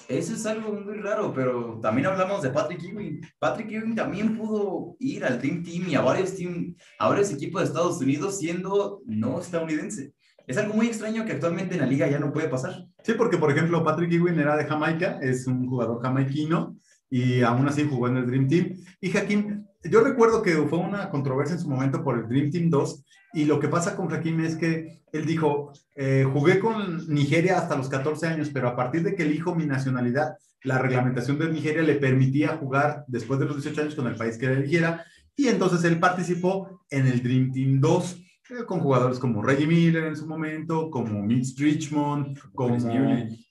Eso 0.09 0.35
es 0.35 0.45
algo 0.45 0.73
muy 0.73 0.99
raro, 0.99 1.33
pero 1.33 1.79
también 1.81 2.07
hablamos 2.07 2.43
de 2.43 2.51
Patrick 2.51 2.83
Ewing. 2.83 3.21
Patrick 3.39 3.71
Ewing 3.71 3.95
también 3.95 4.37
pudo 4.37 4.97
ir 4.99 5.25
al 5.25 5.39
Dream 5.39 5.63
Team 5.63 5.89
y 5.89 5.95
a 5.95 6.03
varios, 6.03 6.35
team, 6.35 6.75
a 6.99 7.09
varios 7.09 7.33
equipos 7.33 7.63
de 7.63 7.69
Estados 7.69 8.01
Unidos 8.01 8.39
siendo 8.39 9.01
no 9.07 9.41
estadounidense. 9.41 10.13
Es 10.47 10.59
algo 10.59 10.75
muy 10.75 10.89
extraño 10.89 11.25
que 11.25 11.33
actualmente 11.33 11.75
en 11.75 11.81
la 11.81 11.87
liga 11.87 12.09
ya 12.09 12.19
no 12.19 12.33
puede 12.33 12.49
pasar. 12.49 12.85
Sí, 13.03 13.15
porque 13.17 13.39
por 13.39 13.51
ejemplo 13.51 13.83
Patrick 13.83 14.13
Ewing 14.13 14.39
era 14.39 14.57
de 14.57 14.67
Jamaica, 14.67 15.19
es 15.23 15.47
un 15.47 15.67
jugador 15.67 16.03
jamaiquino 16.03 16.77
y 17.09 17.41
aún 17.43 17.67
así 17.67 17.87
jugó 17.89 18.09
en 18.09 18.19
el 18.19 18.27
Dream 18.27 18.49
Team. 18.49 18.75
Y 19.01 19.17
Hakim, 19.17 19.54
yo 19.85 20.03
recuerdo 20.03 20.43
que 20.43 20.55
fue 20.69 20.79
una 20.79 21.11
controversia 21.11 21.55
en 21.55 21.61
su 21.61 21.69
momento 21.69 22.03
por 22.03 22.19
el 22.19 22.29
Dream 22.29 22.51
Team 22.51 22.71
2 22.71 23.05
y 23.35 23.45
lo 23.45 23.59
que 23.61 23.69
pasa 23.69 23.97
con 23.97 24.13
Hakim 24.13 24.41
es 24.41 24.57
que 24.57 25.03
él 25.13 25.27
dijo, 25.27 25.73
eh, 25.97 26.27
jugué 26.31 26.61
con 26.61 27.07
Nigeria 27.09 27.59
hasta 27.59 27.77
los 27.77 27.89
14 27.89 28.27
años, 28.29 28.51
pero 28.53 28.69
a 28.69 28.77
partir 28.77 29.03
de 29.03 29.15
que 29.15 29.25
elijo 29.25 29.55
mi 29.55 29.67
nacionalidad, 29.67 30.37
la 30.63 30.79
reglamentación 30.79 31.39
de 31.39 31.51
Nigeria 31.51 31.83
le 31.83 31.97
permitía 31.97 32.57
jugar 32.57 33.05
después 33.09 33.39
de 33.41 33.47
los 33.47 33.57
18 33.57 33.83
años 33.83 33.95
con 33.95 34.07
el 34.07 34.17
país 34.17 34.39
que 34.39 34.47
él 34.47 34.59
eligiera, 34.59 35.05
y 35.37 35.49
entonces 35.49 35.85
él 35.85 35.99
participó 35.99 36.85
en 36.91 37.07
el 37.07 37.23
Dream 37.23 37.53
Team 37.53 37.81
2 37.81 38.21
eh, 38.51 38.65
con 38.67 38.81
jugadores 38.81 39.19
como 39.19 39.43
Reggie 39.43 39.67
Miller 39.67 40.05
en 40.05 40.17
su 40.17 40.27
momento, 40.27 40.91
como 40.91 41.23
Mitch 41.23 41.59
Richmond, 41.59 42.39
como 42.55 42.77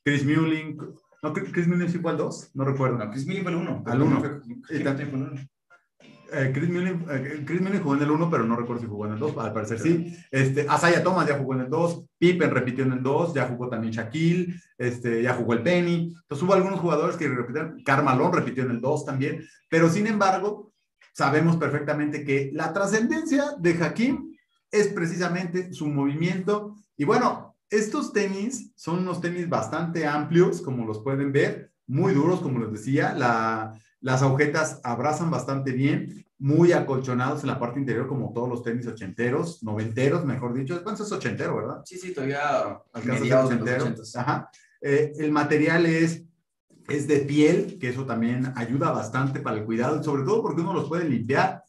Chris 0.03 0.23
Mullin. 0.25 0.77
¿No, 1.21 1.33
Chris 1.33 1.67
Mullin 1.67 1.89
sí 1.89 1.99
fue 1.99 2.11
al 2.11 2.17
2? 2.17 2.51
No 2.53 2.63
recuerdo. 2.63 2.97
No, 2.97 3.09
Chris 3.09 3.25
Mullin 3.25 3.43
fue 3.43 3.51
el 3.51 3.57
1. 3.57 3.83
Al 3.85 4.01
1. 4.01 4.21
Eh, 6.35 6.51
Chris, 6.53 6.69
Mullin, 6.69 7.05
eh, 7.09 7.79
jugó 7.81 7.95
en 7.95 8.01
el 8.01 8.11
1, 8.11 8.29
pero 8.29 8.43
no 8.43 8.55
recuerdo 8.55 8.81
si 8.81 8.87
jugó 8.87 9.05
en 9.05 9.13
el 9.13 9.19
2, 9.19 9.37
al 9.37 9.53
parecer 9.53 9.79
sí. 9.79 10.17
Este, 10.31 10.65
Asaya 10.67 11.03
Thomas 11.03 11.27
ya 11.27 11.37
jugó 11.37 11.53
en 11.53 11.61
el 11.61 11.69
2, 11.69 12.07
Pippen 12.17 12.49
repitió 12.49 12.83
en 12.83 12.93
el 12.93 13.03
2, 13.03 13.33
ya 13.33 13.47
jugó 13.47 13.69
también 13.69 13.93
Shaquille, 13.93 14.55
este, 14.77 15.21
ya 15.21 15.35
jugó 15.35 15.53
el 15.53 15.61
Penny. 15.61 16.15
Entonces 16.21 16.43
hubo 16.43 16.53
algunos 16.53 16.79
jugadores 16.79 17.17
que 17.17 17.27
repitieron, 17.27 17.83
Carmalón 17.83 18.33
repitió 18.33 18.63
en 18.63 18.71
el 18.71 18.81
2 18.81 19.05
también, 19.05 19.45
pero 19.69 19.89
sin 19.89 20.07
embargo, 20.07 20.71
sabemos 21.13 21.57
perfectamente 21.57 22.23
que 22.23 22.49
la 22.53 22.73
trascendencia 22.73 23.45
de 23.59 23.83
Hakim 23.83 24.35
es 24.71 24.87
precisamente 24.87 25.71
su 25.71 25.87
movimiento. 25.87 26.75
Y 26.97 27.05
bueno, 27.05 27.55
estos 27.69 28.11
tenis 28.11 28.71
son 28.75 28.99
unos 28.99 29.21
tenis 29.21 29.47
bastante 29.47 30.07
amplios, 30.07 30.61
como 30.61 30.85
los 30.85 30.99
pueden 31.03 31.31
ver, 31.31 31.71
muy 31.85 32.13
duros, 32.13 32.41
como 32.41 32.59
les 32.59 32.71
decía. 32.71 33.13
La, 33.13 33.79
las 34.03 34.21
agujetas 34.21 34.81
abrazan 34.83 35.31
bastante 35.31 35.71
bien, 35.71 36.25
muy 36.37 36.73
acolchonados 36.73 37.41
en 37.41 37.47
la 37.47 37.57
parte 37.57 37.79
interior, 37.79 38.05
como 38.05 38.33
todos 38.33 38.49
los 38.49 38.61
tenis 38.61 38.85
ochenteros, 38.85 39.63
noventeros, 39.63 40.25
mejor 40.25 40.53
dicho. 40.53 40.83
¿Cuánto 40.83 41.03
es 41.03 41.11
ochentero, 41.11 41.55
verdad? 41.55 41.81
Sí, 41.85 41.97
sí, 41.97 42.13
todavía 42.13 42.81
alcanza 42.91 43.45
ochentero. 43.45 43.95
Ajá. 44.15 44.49
Eh, 44.81 45.13
el 45.17 45.31
material 45.31 45.85
es, 45.85 46.21
es 46.89 47.07
de 47.07 47.19
piel, 47.19 47.77
que 47.79 47.89
eso 47.89 48.05
también 48.05 48.51
ayuda 48.57 48.91
bastante 48.91 49.39
para 49.39 49.59
el 49.59 49.63
cuidado, 49.63 50.03
sobre 50.03 50.23
todo 50.23 50.41
porque 50.41 50.61
uno 50.61 50.73
los 50.73 50.89
puede 50.89 51.07
limpiar 51.07 51.63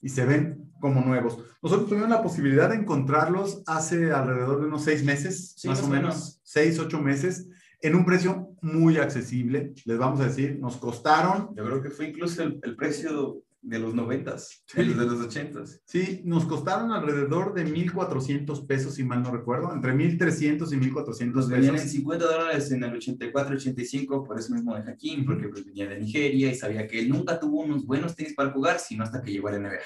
y 0.00 0.10
se 0.10 0.24
ven 0.24 0.70
como 0.80 1.00
nuevos. 1.00 1.38
Nosotros 1.60 1.88
tuvimos 1.88 2.08
la 2.08 2.22
posibilidad 2.22 2.68
de 2.68 2.76
encontrarlos 2.76 3.64
hace 3.66 4.12
alrededor 4.12 4.60
de 4.60 4.66
unos 4.66 4.84
seis 4.84 5.02
meses, 5.04 5.56
más 5.64 5.82
o 5.82 5.88
menos, 5.88 6.40
seis, 6.44 6.78
ocho 6.78 7.00
meses, 7.00 7.48
en 7.82 7.94
un 7.94 8.04
precio 8.04 8.50
muy 8.60 8.98
accesible, 8.98 9.72
les 9.84 9.98
vamos 9.98 10.20
a 10.20 10.26
decir, 10.26 10.58
nos 10.60 10.76
costaron. 10.76 11.54
Yo 11.56 11.64
creo 11.64 11.82
que 11.82 11.90
fue 11.90 12.08
incluso 12.08 12.42
el, 12.42 12.60
el 12.62 12.76
precio 12.76 13.42
de 13.62 13.78
los 13.78 13.94
noventas, 13.94 14.64
de 14.74 14.84
los 14.84 15.20
ochentas. 15.20 15.82
Sí, 15.84 16.22
nos 16.24 16.46
costaron 16.46 16.92
alrededor 16.92 17.52
de 17.52 17.66
1.400 17.66 18.66
pesos, 18.66 18.94
si 18.94 19.04
mal 19.04 19.22
no 19.22 19.30
recuerdo, 19.30 19.72
entre 19.74 19.92
1.300 19.92 20.72
y 20.72 20.76
1.400 20.76 21.32
pesos. 21.32 21.48
Venían 21.48 21.76
en 21.76 21.88
50 21.88 22.24
dólares 22.24 22.70
en 22.72 22.84
el 22.84 22.94
84, 22.94 23.56
85, 23.56 24.24
por 24.24 24.38
eso 24.38 24.54
mismo 24.54 24.74
de 24.74 24.82
Jaquín, 24.82 25.26
porque 25.26 25.48
pues, 25.48 25.64
venía 25.64 25.88
de 25.88 26.00
Nigeria 26.00 26.50
y 26.50 26.54
sabía 26.54 26.86
que 26.86 27.00
él 27.00 27.10
nunca 27.10 27.38
tuvo 27.38 27.60
unos 27.60 27.84
buenos 27.84 28.16
tenis 28.16 28.34
para 28.34 28.50
jugar, 28.50 28.78
sino 28.78 29.04
hasta 29.04 29.20
que 29.20 29.32
llegó 29.32 29.48
a 29.48 29.52
la 29.52 29.58
NBA. 29.58 29.80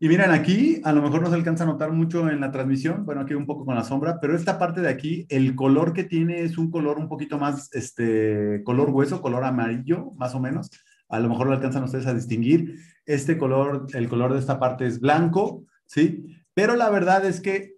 Y 0.00 0.08
miren 0.08 0.30
aquí, 0.30 0.80
a 0.84 0.92
lo 0.92 1.02
mejor 1.02 1.22
no 1.22 1.28
se 1.28 1.34
alcanza 1.34 1.64
a 1.64 1.66
notar 1.66 1.92
mucho 1.92 2.28
en 2.28 2.40
la 2.40 2.50
transmisión, 2.50 3.04
bueno, 3.04 3.22
aquí 3.22 3.34
un 3.34 3.46
poco 3.46 3.64
con 3.64 3.74
la 3.74 3.84
sombra, 3.84 4.18
pero 4.20 4.34
esta 4.34 4.58
parte 4.58 4.80
de 4.80 4.88
aquí, 4.88 5.26
el 5.28 5.54
color 5.54 5.92
que 5.92 6.04
tiene 6.04 6.42
es 6.42 6.58
un 6.58 6.70
color 6.70 6.98
un 6.98 7.08
poquito 7.08 7.38
más, 7.38 7.68
este, 7.74 8.62
color 8.64 8.90
hueso, 8.90 9.20
color 9.20 9.44
amarillo, 9.44 10.12
más 10.16 10.34
o 10.34 10.40
menos. 10.40 10.70
A 11.08 11.20
lo 11.20 11.28
mejor 11.28 11.46
lo 11.46 11.54
alcanzan 11.54 11.84
ustedes 11.84 12.06
a 12.06 12.14
distinguir. 12.14 12.78
Este 13.06 13.38
color, 13.38 13.86
el 13.94 14.08
color 14.08 14.34
de 14.34 14.40
esta 14.40 14.60
parte 14.60 14.86
es 14.86 15.00
blanco, 15.00 15.64
¿sí? 15.86 16.24
Pero 16.54 16.76
la 16.76 16.90
verdad 16.90 17.24
es 17.24 17.40
que, 17.40 17.76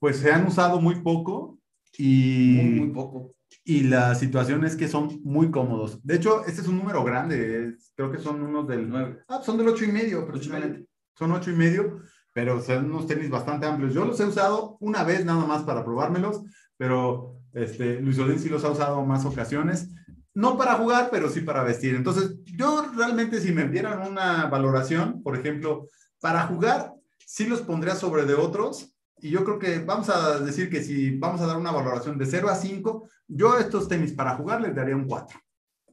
pues, 0.00 0.16
se 0.16 0.32
han 0.32 0.46
usado 0.46 0.80
muy 0.80 0.96
poco 0.96 1.58
y... 1.96 2.58
Muy, 2.60 2.80
muy 2.80 2.90
poco. 2.90 3.34
Y 3.64 3.84
la 3.84 4.14
situación 4.16 4.64
es 4.64 4.74
que 4.74 4.88
son 4.88 5.20
muy 5.22 5.50
cómodos. 5.50 6.04
De 6.04 6.16
hecho, 6.16 6.44
este 6.46 6.62
es 6.62 6.68
un 6.68 6.78
número 6.78 7.04
grande, 7.04 7.76
creo 7.94 8.10
que 8.10 8.18
son 8.18 8.42
unos 8.42 8.66
del 8.66 8.88
9. 8.88 9.20
Ah, 9.28 9.40
son 9.44 9.56
del 9.56 9.68
8 9.68 9.84
y 9.84 9.92
medio 9.92 10.22
aproximadamente 10.22 10.91
son 11.14 11.32
ocho 11.32 11.50
y 11.50 11.54
medio, 11.54 12.00
pero 12.32 12.60
son 12.62 12.86
unos 12.86 13.06
tenis 13.06 13.30
bastante 13.30 13.66
amplios. 13.66 13.94
Yo 13.94 14.04
los 14.04 14.18
he 14.20 14.24
usado 14.24 14.76
una 14.80 15.04
vez 15.04 15.24
nada 15.24 15.44
más 15.46 15.62
para 15.62 15.84
probármelos, 15.84 16.42
pero 16.76 17.36
este, 17.52 18.00
Luis 18.00 18.18
Odín 18.18 18.38
sí 18.38 18.48
los 18.48 18.64
ha 18.64 18.70
usado 18.70 19.04
más 19.04 19.24
ocasiones. 19.24 19.88
No 20.34 20.56
para 20.56 20.74
jugar, 20.74 21.08
pero 21.10 21.28
sí 21.28 21.42
para 21.42 21.62
vestir. 21.62 21.94
Entonces, 21.94 22.36
yo 22.44 22.90
realmente 22.96 23.40
si 23.40 23.52
me 23.52 23.68
dieran 23.68 24.08
una 24.08 24.46
valoración, 24.46 25.22
por 25.22 25.36
ejemplo, 25.36 25.88
para 26.20 26.46
jugar, 26.46 26.94
sí 27.26 27.46
los 27.46 27.60
pondría 27.60 27.94
sobre 27.94 28.24
de 28.24 28.34
otros. 28.34 28.94
Y 29.18 29.30
yo 29.30 29.44
creo 29.44 29.58
que 29.58 29.78
vamos 29.78 30.08
a 30.08 30.40
decir 30.40 30.70
que 30.70 30.82
si 30.82 31.16
vamos 31.18 31.40
a 31.42 31.46
dar 31.46 31.56
una 31.56 31.70
valoración 31.70 32.18
de 32.18 32.26
0 32.26 32.48
a 32.48 32.56
5, 32.56 33.08
yo 33.28 33.52
a 33.52 33.60
estos 33.60 33.86
tenis 33.88 34.12
para 34.12 34.34
jugar 34.36 34.60
les 34.62 34.74
daría 34.74 34.96
un 34.96 35.06
4. 35.06 35.38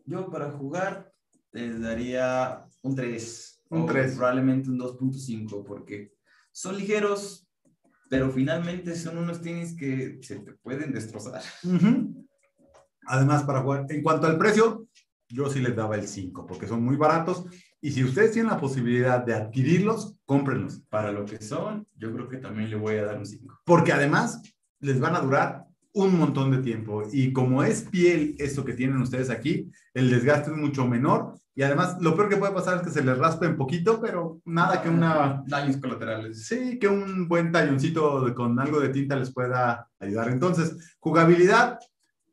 Yo 0.05 0.31
para 0.31 0.51
jugar 0.51 1.11
les 1.51 1.79
daría 1.79 2.65
un 2.81 2.95
3. 2.95 3.58
Un 3.69 3.85
3. 3.85 4.15
Probablemente 4.15 4.69
un 4.69 4.79
2.5, 4.79 5.63
porque 5.63 6.13
son 6.51 6.77
ligeros, 6.77 7.47
pero 8.09 8.31
finalmente 8.31 8.95
son 8.95 9.17
unos 9.17 9.41
tenis 9.41 9.75
que 9.75 10.19
se 10.21 10.39
te 10.39 10.53
pueden 10.53 10.91
destrozar. 10.91 11.41
Además, 13.05 13.43
para 13.43 13.61
jugar, 13.61 13.85
en 13.89 14.01
cuanto 14.03 14.27
al 14.27 14.37
precio, 14.37 14.87
yo 15.27 15.49
sí 15.49 15.59
les 15.59 15.75
daba 15.75 15.95
el 15.95 16.07
5, 16.07 16.47
porque 16.47 16.67
son 16.67 16.83
muy 16.83 16.95
baratos. 16.95 17.45
Y 17.81 17.91
si 17.91 18.03
ustedes 18.03 18.31
tienen 18.31 18.51
la 18.51 18.59
posibilidad 18.59 19.23
de 19.23 19.35
adquirirlos, 19.35 20.17
cómprenlos. 20.25 20.81
Para 20.89 21.11
lo 21.11 21.23
que 21.25 21.41
son, 21.41 21.87
yo 21.95 22.11
creo 22.13 22.27
que 22.27 22.37
también 22.37 22.69
le 22.69 22.75
voy 22.75 22.95
a 22.95 23.05
dar 23.05 23.17
un 23.17 23.25
5. 23.25 23.61
Porque 23.63 23.93
además 23.93 24.41
les 24.79 24.99
van 24.99 25.15
a 25.15 25.21
durar 25.21 25.68
un 25.93 26.17
montón 26.17 26.51
de 26.51 26.59
tiempo. 26.59 27.03
Y 27.11 27.33
como 27.33 27.63
es 27.63 27.81
piel 27.83 28.35
esto 28.37 28.63
que 28.63 28.73
tienen 28.73 29.01
ustedes 29.01 29.29
aquí, 29.29 29.69
el 29.93 30.09
desgaste 30.09 30.51
es 30.51 30.57
mucho 30.57 30.87
menor. 30.87 31.33
Y 31.55 31.63
además, 31.63 31.97
lo 31.99 32.15
peor 32.15 32.29
que 32.29 32.37
puede 32.37 32.53
pasar 32.53 32.77
es 32.77 32.83
que 32.83 32.89
se 32.89 33.03
les 33.03 33.17
raspe 33.17 33.47
un 33.47 33.57
poquito, 33.57 33.99
pero 33.99 34.39
nada 34.45 34.81
que 34.81 34.87
una... 34.87 35.43
Daños 35.45 35.77
colaterales. 35.77 36.47
Sí, 36.47 36.79
que 36.79 36.87
un 36.87 37.27
buen 37.27 37.51
talloncito 37.51 38.33
con 38.33 38.57
algo 38.59 38.79
de 38.79 38.89
tinta 38.89 39.17
les 39.17 39.33
pueda 39.33 39.89
ayudar. 39.99 40.29
Entonces, 40.29 40.95
jugabilidad, 40.99 41.77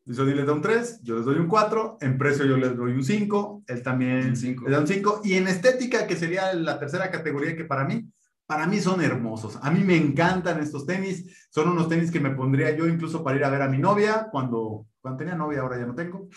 yo 0.04 0.24
les 0.24 0.46
doy 0.46 0.54
un 0.54 0.62
3, 0.62 1.00
yo 1.02 1.16
les 1.16 1.24
doy 1.24 1.38
un 1.38 1.48
4, 1.48 1.98
en 2.00 2.16
precio 2.16 2.44
yo 2.44 2.56
les 2.56 2.76
doy 2.76 2.92
un 2.92 3.02
5, 3.02 3.64
él 3.66 3.82
también 3.82 4.34
le 4.34 4.70
da 4.70 4.78
un 4.78 4.86
5, 4.86 5.22
y 5.24 5.34
en 5.34 5.48
estética, 5.48 6.06
que 6.06 6.14
sería 6.14 6.52
la 6.54 6.78
tercera 6.78 7.10
categoría 7.10 7.56
que 7.56 7.64
para 7.64 7.84
mí, 7.84 8.08
para 8.46 8.66
mí 8.66 8.80
son 8.80 9.02
hermosos. 9.02 9.58
A 9.60 9.70
mí 9.70 9.82
me 9.82 9.96
encantan 9.96 10.60
estos 10.60 10.86
tenis. 10.86 11.48
Son 11.50 11.68
unos 11.68 11.88
tenis 11.88 12.10
que 12.10 12.20
me 12.20 12.30
pondría 12.30 12.74
yo 12.76 12.86
incluso 12.86 13.22
para 13.24 13.36
ir 13.36 13.44
a 13.44 13.50
ver 13.50 13.62
a 13.62 13.68
mi 13.68 13.78
novia 13.78 14.28
cuando, 14.30 14.86
cuando 15.00 15.18
tenía 15.18 15.34
novia, 15.34 15.60
ahora 15.60 15.78
ya 15.78 15.86
no 15.86 15.94
tengo. 15.94 16.28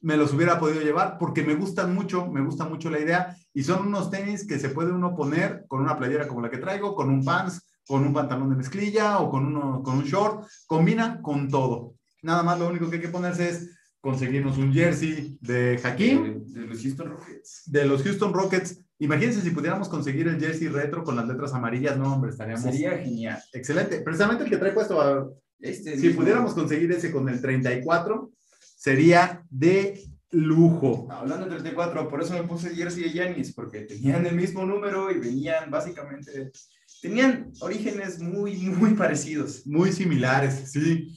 Me 0.00 0.16
los 0.16 0.34
hubiera 0.34 0.58
podido 0.58 0.82
llevar 0.82 1.16
porque 1.16 1.42
me 1.42 1.54
gustan 1.54 1.94
mucho, 1.94 2.26
me 2.26 2.42
gusta 2.42 2.64
mucho 2.64 2.90
la 2.90 2.98
idea. 2.98 3.36
Y 3.52 3.62
son 3.62 3.86
unos 3.86 4.10
tenis 4.10 4.46
que 4.46 4.58
se 4.58 4.70
puede 4.70 4.92
uno 4.92 5.14
poner 5.14 5.64
con 5.68 5.80
una 5.80 5.96
playera 5.96 6.26
como 6.26 6.42
la 6.42 6.50
que 6.50 6.58
traigo, 6.58 6.94
con 6.94 7.08
un 7.08 7.24
pants, 7.24 7.64
con 7.86 8.04
un 8.04 8.12
pantalón 8.12 8.50
de 8.50 8.56
mezclilla 8.56 9.18
o 9.18 9.30
con, 9.30 9.46
uno, 9.46 9.82
con 9.82 9.98
un 9.98 10.04
short. 10.04 10.46
Combina 10.66 11.22
con 11.22 11.48
todo. 11.48 11.94
Nada 12.22 12.42
más 12.42 12.58
lo 12.58 12.68
único 12.68 12.90
que 12.90 12.96
hay 12.96 13.02
que 13.02 13.08
ponerse 13.08 13.48
es 13.48 13.70
conseguirnos 14.00 14.58
un 14.58 14.72
jersey 14.72 15.38
de 15.40 15.80
Hakim. 15.82 16.44
De, 16.46 16.60
de 16.60 16.66
los 16.66 16.82
Houston 16.82 17.10
Rockets. 17.10 17.62
De 17.66 17.84
los 17.84 18.02
Houston 18.02 18.34
Rockets 18.34 18.83
Imagínense 18.98 19.40
si 19.40 19.50
pudiéramos 19.50 19.88
conseguir 19.88 20.28
el 20.28 20.40
jersey 20.40 20.68
retro 20.68 21.02
con 21.02 21.16
las 21.16 21.26
letras 21.26 21.52
amarillas, 21.52 21.96
no, 21.96 22.14
hombre, 22.14 22.30
estaríamos. 22.30 22.62
Sería 22.62 22.96
genial. 22.98 23.42
Excelente. 23.52 24.00
Precisamente 24.00 24.44
el 24.44 24.50
que 24.50 24.56
trae 24.56 24.72
puesto, 24.72 25.36
este 25.58 25.98
si 25.98 26.10
pudiéramos 26.10 26.54
conseguir 26.54 26.92
ese 26.92 27.10
con 27.10 27.28
el 27.28 27.40
34, 27.40 28.30
sería 28.76 29.44
de 29.50 30.00
lujo. 30.30 31.08
Hablando 31.10 31.46
del 31.46 31.62
34, 31.62 32.08
por 32.08 32.22
eso 32.22 32.34
me 32.34 32.44
puse 32.44 32.74
jersey 32.74 33.04
de 33.04 33.12
Yanis, 33.12 33.52
porque 33.52 33.80
tenían 33.80 34.26
el 34.26 34.36
mismo 34.36 34.64
número 34.64 35.10
y 35.10 35.18
venían 35.18 35.70
básicamente, 35.70 36.52
tenían 37.00 37.52
orígenes 37.60 38.20
muy, 38.20 38.56
muy 38.66 38.94
parecidos. 38.94 39.66
Muy 39.66 39.92
similares, 39.92 40.70
sí. 40.70 41.16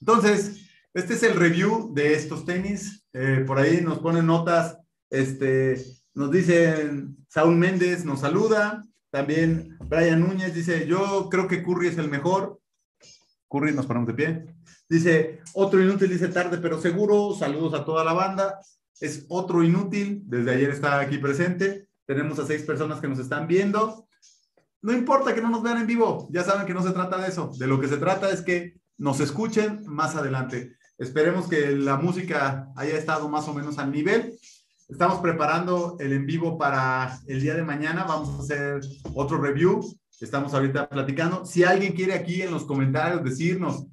Entonces, 0.00 0.68
este 0.94 1.14
es 1.14 1.22
el 1.22 1.34
review 1.34 1.92
de 1.94 2.14
estos 2.14 2.44
tenis. 2.44 3.06
Eh, 3.12 3.44
por 3.46 3.58
ahí 3.58 3.80
nos 3.82 3.98
ponen 3.98 4.26
notas, 4.26 4.78
este, 5.10 5.76
nos 6.18 6.32
dicen, 6.32 7.16
Saúl 7.28 7.54
Méndez 7.54 8.04
nos 8.04 8.22
saluda. 8.22 8.84
También 9.08 9.78
Brian 9.84 10.20
Núñez 10.20 10.52
dice, 10.52 10.84
yo 10.84 11.28
creo 11.30 11.46
que 11.46 11.62
Curry 11.62 11.86
es 11.86 11.98
el 11.98 12.10
mejor. 12.10 12.60
Curry, 13.48 13.72
nos 13.72 13.86
ponemos 13.86 14.08
de 14.08 14.14
pie. 14.14 14.46
Dice, 14.88 15.38
otro 15.54 15.80
inútil, 15.80 16.08
dice 16.10 16.26
tarde, 16.26 16.58
pero 16.58 16.80
seguro. 16.80 17.36
Saludos 17.38 17.72
a 17.74 17.84
toda 17.84 18.02
la 18.02 18.14
banda. 18.14 18.58
Es 19.00 19.26
otro 19.28 19.62
inútil. 19.62 20.22
Desde 20.26 20.50
ayer 20.50 20.70
está 20.70 20.98
aquí 20.98 21.18
presente. 21.18 21.86
Tenemos 22.04 22.40
a 22.40 22.46
seis 22.46 22.62
personas 22.62 23.00
que 23.00 23.06
nos 23.06 23.20
están 23.20 23.46
viendo. 23.46 24.08
No 24.82 24.92
importa 24.92 25.36
que 25.36 25.40
no 25.40 25.50
nos 25.50 25.62
vean 25.62 25.78
en 25.78 25.86
vivo. 25.86 26.28
Ya 26.32 26.42
saben 26.42 26.66
que 26.66 26.74
no 26.74 26.82
se 26.82 26.90
trata 26.90 27.18
de 27.18 27.28
eso. 27.28 27.52
De 27.56 27.68
lo 27.68 27.80
que 27.80 27.86
se 27.86 27.96
trata 27.96 28.28
es 28.30 28.42
que 28.42 28.74
nos 28.96 29.20
escuchen 29.20 29.84
más 29.86 30.16
adelante. 30.16 30.76
Esperemos 30.98 31.46
que 31.46 31.76
la 31.76 31.96
música 31.96 32.72
haya 32.74 32.98
estado 32.98 33.28
más 33.28 33.46
o 33.46 33.54
menos 33.54 33.78
al 33.78 33.92
nivel 33.92 34.36
Estamos 34.88 35.20
preparando 35.20 35.98
el 36.00 36.14
en 36.14 36.24
vivo 36.24 36.56
para 36.56 37.20
el 37.26 37.42
día 37.42 37.54
de 37.54 37.62
mañana. 37.62 38.04
Vamos 38.04 38.30
a 38.30 38.42
hacer 38.42 38.80
otro 39.12 39.36
review. 39.36 39.80
Estamos 40.18 40.54
ahorita 40.54 40.88
platicando. 40.88 41.44
Si 41.44 41.62
alguien 41.62 41.92
quiere 41.92 42.14
aquí 42.14 42.40
en 42.40 42.50
los 42.50 42.64
comentarios 42.64 43.22
decirnos 43.22 43.84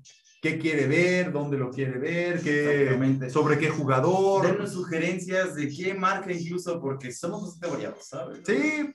qué 0.41 0.57
quiere 0.57 0.87
ver, 0.87 1.33
dónde 1.33 1.57
lo 1.57 1.69
quiere 1.69 1.99
ver, 1.99 2.41
qué, 2.41 3.29
sobre 3.29 3.59
qué 3.59 3.69
jugador. 3.69 4.47
Denos 4.47 4.71
sugerencias 4.71 5.55
de 5.55 5.67
qué 5.67 5.93
marca 5.93 6.31
incluso, 6.31 6.79
porque 6.79 7.11
somos 7.11 7.41
bastante 7.41 7.75
variados, 7.75 8.07
¿sabes? 8.07 8.39
Sí, 8.45 8.93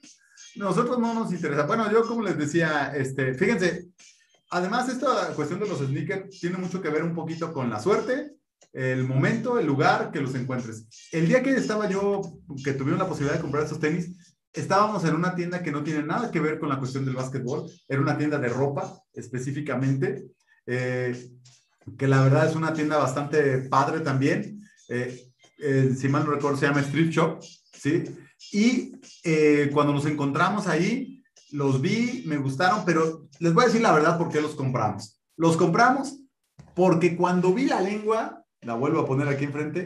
nosotros 0.55 0.97
no 0.97 1.13
nos 1.13 1.31
interesa. 1.31 1.67
Bueno, 1.67 1.91
yo 1.91 2.07
como 2.07 2.23
les 2.23 2.35
decía, 2.35 2.93
este, 2.95 3.35
fíjense, 3.35 3.89
además 4.49 4.89
esta 4.89 5.35
cuestión 5.35 5.59
de 5.59 5.67
los 5.67 5.77
sneakers 5.77 6.39
tiene 6.39 6.57
mucho 6.57 6.81
que 6.81 6.89
ver 6.89 7.03
un 7.03 7.13
poquito 7.13 7.53
con 7.53 7.69
la 7.69 7.79
suerte 7.79 8.40
el 8.73 9.03
momento, 9.03 9.59
el 9.59 9.67
lugar 9.67 10.11
que 10.11 10.21
los 10.21 10.33
encuentres. 10.35 10.87
El 11.11 11.27
día 11.27 11.43
que 11.43 11.51
estaba 11.51 11.89
yo, 11.89 12.21
que 12.63 12.73
tuvieron 12.73 12.99
la 12.99 13.07
posibilidad 13.07 13.35
de 13.35 13.41
comprar 13.41 13.63
estos 13.63 13.79
tenis, 13.79 14.11
estábamos 14.53 15.03
en 15.05 15.15
una 15.15 15.35
tienda 15.35 15.61
que 15.61 15.71
no 15.71 15.83
tiene 15.83 16.03
nada 16.03 16.31
que 16.31 16.39
ver 16.39 16.59
con 16.59 16.69
la 16.69 16.79
cuestión 16.79 17.05
del 17.05 17.15
básquetbol, 17.15 17.69
era 17.87 18.01
una 18.01 18.17
tienda 18.17 18.37
de 18.37 18.49
ropa 18.49 19.01
específicamente, 19.13 20.27
eh, 20.65 21.29
que 21.97 22.07
la 22.07 22.21
verdad 22.21 22.49
es 22.49 22.55
una 22.55 22.73
tienda 22.73 22.97
bastante 22.97 23.59
padre 23.69 24.01
también, 24.01 24.59
eh, 24.89 25.31
eh, 25.59 25.95
si 25.97 26.07
mal 26.09 26.25
no 26.25 26.31
recuerdo 26.31 26.57
se 26.57 26.67
llama 26.67 26.81
Street 26.81 27.09
Shop, 27.09 27.41
¿sí? 27.41 28.03
Y 28.53 28.91
cuando 29.71 29.93
nos 29.93 30.05
encontramos 30.05 30.67
ahí, 30.67 31.23
los 31.51 31.81
vi, 31.81 32.23
me 32.25 32.37
gustaron, 32.37 32.83
pero 32.85 33.27
les 33.39 33.53
voy 33.53 33.63
a 33.63 33.67
decir 33.67 33.81
la 33.81 33.93
verdad 33.93 34.17
por 34.17 34.29
qué 34.29 34.41
los 34.41 34.55
compramos. 34.55 35.21
Los 35.37 35.57
compramos 35.57 36.17
porque 36.75 37.15
cuando 37.15 37.53
vi 37.53 37.65
la 37.65 37.81
lengua, 37.81 38.40
la 38.61 38.75
vuelvo 38.75 39.01
a 39.01 39.05
poner 39.05 39.27
aquí 39.27 39.45
enfrente, 39.45 39.85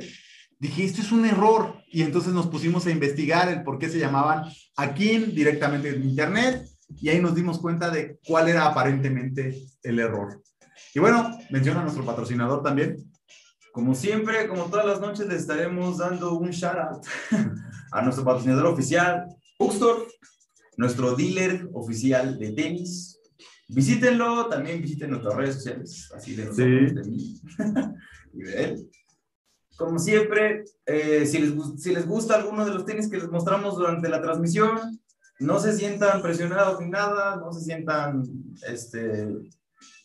dije, 0.59 0.83
esto 0.83 1.01
es 1.01 1.11
un 1.11 1.25
error. 1.25 1.81
Y 1.88 2.03
entonces 2.03 2.33
nos 2.33 2.47
pusimos 2.47 2.85
a 2.85 2.91
investigar 2.91 3.49
el 3.49 3.63
por 3.63 3.79
qué 3.79 3.89
se 3.89 3.99
llamaban 3.99 4.43
aquí 4.75 5.17
directamente 5.17 5.89
en 5.89 6.03
internet 6.03 6.67
y 6.89 7.09
ahí 7.09 7.21
nos 7.21 7.35
dimos 7.35 7.59
cuenta 7.59 7.89
de 7.89 8.19
cuál 8.27 8.49
era 8.49 8.65
aparentemente 8.65 9.57
el 9.83 9.99
error. 9.99 10.41
Y 10.93 10.99
bueno, 10.99 11.38
menciona 11.49 11.79
a 11.79 11.83
nuestro 11.83 12.05
patrocinador 12.05 12.61
también. 12.63 12.97
Como 13.71 13.93
siempre, 13.93 14.47
como 14.47 14.65
todas 14.65 14.85
las 14.85 15.01
noches, 15.01 15.27
le 15.27 15.35
estaremos 15.35 15.97
dando 15.97 16.38
un 16.38 16.49
shout 16.49 16.77
out 16.77 17.05
a 17.91 18.01
nuestro 18.01 18.23
patrocinador 18.23 18.67
oficial, 18.67 19.25
Bookstore, 19.59 20.03
nuestro 20.77 21.15
dealer 21.15 21.67
oficial 21.73 22.38
de 22.39 22.51
tenis. 22.51 23.19
Visítenlo, 23.67 24.47
también 24.47 24.81
visiten 24.81 25.09
nuestras 25.09 25.35
redes 25.35 25.55
sociales, 25.55 26.11
así 26.15 26.35
de 26.35 26.45
nosotros, 26.45 26.95
de 26.95 27.03
mí 27.03 27.41
Como 29.77 29.99
siempre, 29.99 30.63
eh, 30.85 31.25
si, 31.25 31.39
les, 31.39 31.53
si 31.81 31.93
les 31.93 32.07
gusta 32.07 32.35
alguno 32.35 32.65
de 32.65 32.73
los 32.73 32.85
tenis 32.85 33.09
que 33.09 33.17
les 33.17 33.29
mostramos 33.29 33.75
durante 33.75 34.07
la 34.07 34.21
transmisión, 34.21 34.79
no 35.39 35.59
se 35.59 35.73
sientan 35.73 36.21
presionados 36.21 36.79
ni 36.79 36.89
nada, 36.89 37.35
no 37.35 37.51
se 37.51 37.61
sientan, 37.61 38.23
este, 38.67 39.27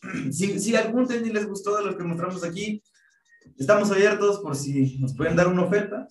si, 0.31 0.59
si 0.59 0.75
algún 0.75 1.07
tenis 1.07 1.33
les 1.33 1.47
gustó 1.47 1.77
de 1.77 1.85
los 1.85 1.95
que 1.95 2.03
mostramos 2.03 2.43
aquí, 2.43 2.83
estamos 3.57 3.91
abiertos 3.91 4.39
por 4.39 4.55
si 4.55 4.97
nos 4.99 5.15
pueden 5.15 5.35
dar 5.35 5.47
una 5.47 5.63
oferta. 5.63 6.07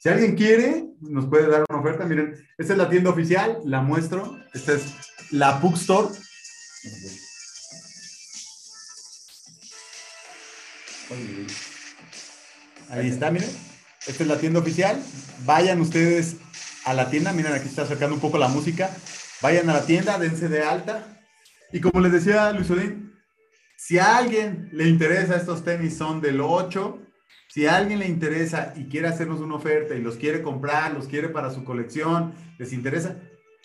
Si 0.00 0.08
alguien 0.08 0.36
quiere, 0.36 0.88
nos 1.00 1.26
puede 1.26 1.48
dar 1.48 1.64
una 1.68 1.80
oferta. 1.80 2.04
Miren, 2.04 2.34
esta 2.56 2.72
es 2.74 2.78
la 2.78 2.88
tienda 2.88 3.10
oficial, 3.10 3.58
la 3.64 3.82
muestro. 3.82 4.38
Esta 4.54 4.74
es 4.74 4.94
la 5.32 5.58
Book 5.58 5.74
Store. 5.74 6.08
Ahí 12.90 13.08
está, 13.08 13.30
miren. 13.30 13.50
Esta 14.06 14.22
es 14.22 14.28
la 14.28 14.38
tienda 14.38 14.60
oficial. 14.60 15.02
Vayan 15.44 15.80
ustedes 15.80 16.36
a 16.84 16.94
la 16.94 17.10
tienda. 17.10 17.32
Miren, 17.32 17.52
aquí 17.52 17.68
está 17.68 17.82
acercando 17.82 18.14
un 18.14 18.20
poco 18.20 18.38
la 18.38 18.48
música. 18.48 18.90
Vayan 19.42 19.68
a 19.70 19.74
la 19.74 19.86
tienda, 19.86 20.18
dense 20.18 20.48
de 20.48 20.62
alta. 20.62 21.20
Y 21.72 21.80
como 21.80 22.00
les 22.00 22.12
decía 22.12 22.50
Luis 22.52 22.70
Odín, 22.70 23.14
si 23.76 23.98
a 23.98 24.16
alguien 24.16 24.70
le 24.72 24.88
interesa 24.88 25.36
estos 25.36 25.64
tenis, 25.64 25.96
son 25.96 26.20
del 26.20 26.40
8 26.40 27.08
si 27.48 27.66
a 27.66 27.76
alguien 27.76 27.98
le 27.98 28.06
interesa 28.06 28.74
y 28.76 28.84
quiere 28.84 29.08
hacernos 29.08 29.40
una 29.40 29.54
oferta 29.54 29.94
y 29.94 30.02
los 30.02 30.16
quiere 30.16 30.42
comprar, 30.42 30.92
los 30.92 31.08
quiere 31.08 31.30
para 31.30 31.50
su 31.50 31.64
colección, 31.64 32.34
les 32.58 32.74
interesa, 32.74 33.16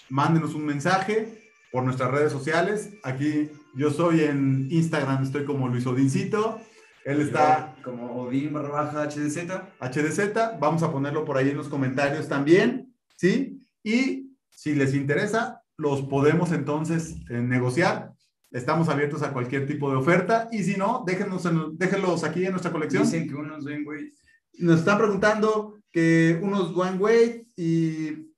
mándenos 0.09 0.55
un 0.55 0.65
mensaje 0.65 1.51
por 1.69 1.83
nuestras 1.83 2.09
redes 2.09 2.31
sociales. 2.31 2.91
Aquí 3.03 3.51
yo 3.75 3.91
soy 3.91 4.21
en 4.21 4.67
Instagram, 4.71 5.23
estoy 5.23 5.43
como 5.43 5.67
Luis 5.67 5.85
Odincito. 5.85 6.61
Él 7.05 7.21
está 7.21 7.75
como 7.83 8.23
Odin 8.23 8.53
barra 8.53 8.69
baja 8.69 9.05
HDZ. 9.05 9.47
HDZ, 9.79 10.33
vamos 10.59 10.83
a 10.83 10.91
ponerlo 10.91 11.25
por 11.25 11.37
ahí 11.37 11.49
en 11.49 11.57
los 11.57 11.67
comentarios 11.67 12.27
también, 12.27 12.93
¿sí? 13.15 13.59
Y 13.83 14.31
si 14.49 14.75
les 14.75 14.93
interesa, 14.93 15.61
los 15.77 16.03
podemos 16.03 16.51
entonces 16.51 17.15
eh, 17.29 17.41
negociar 17.41 18.13
Estamos 18.53 18.87
abiertos 18.87 19.23
a 19.23 19.33
cualquier 19.33 19.65
tipo 19.65 19.89
de 19.89 19.97
oferta 19.97 20.47
y 20.51 20.63
si 20.63 20.77
no, 20.77 21.03
déjenos 21.07 21.43
déjenlos 21.75 22.23
aquí 22.23 22.45
en 22.45 22.51
nuestra 22.51 22.71
colección. 22.71 23.01
Dicen 23.01 23.27
que 23.27 23.33
unos 23.33 23.63
Dwayne 23.63 23.83
Wade. 23.83 24.11
Nos 24.59 24.79
están 24.79 24.99
preguntando 24.99 25.79
que 25.91 26.39
unos 26.39 26.71
Dwayne 26.71 26.99
Wade 26.99 27.47
y 27.55 28.31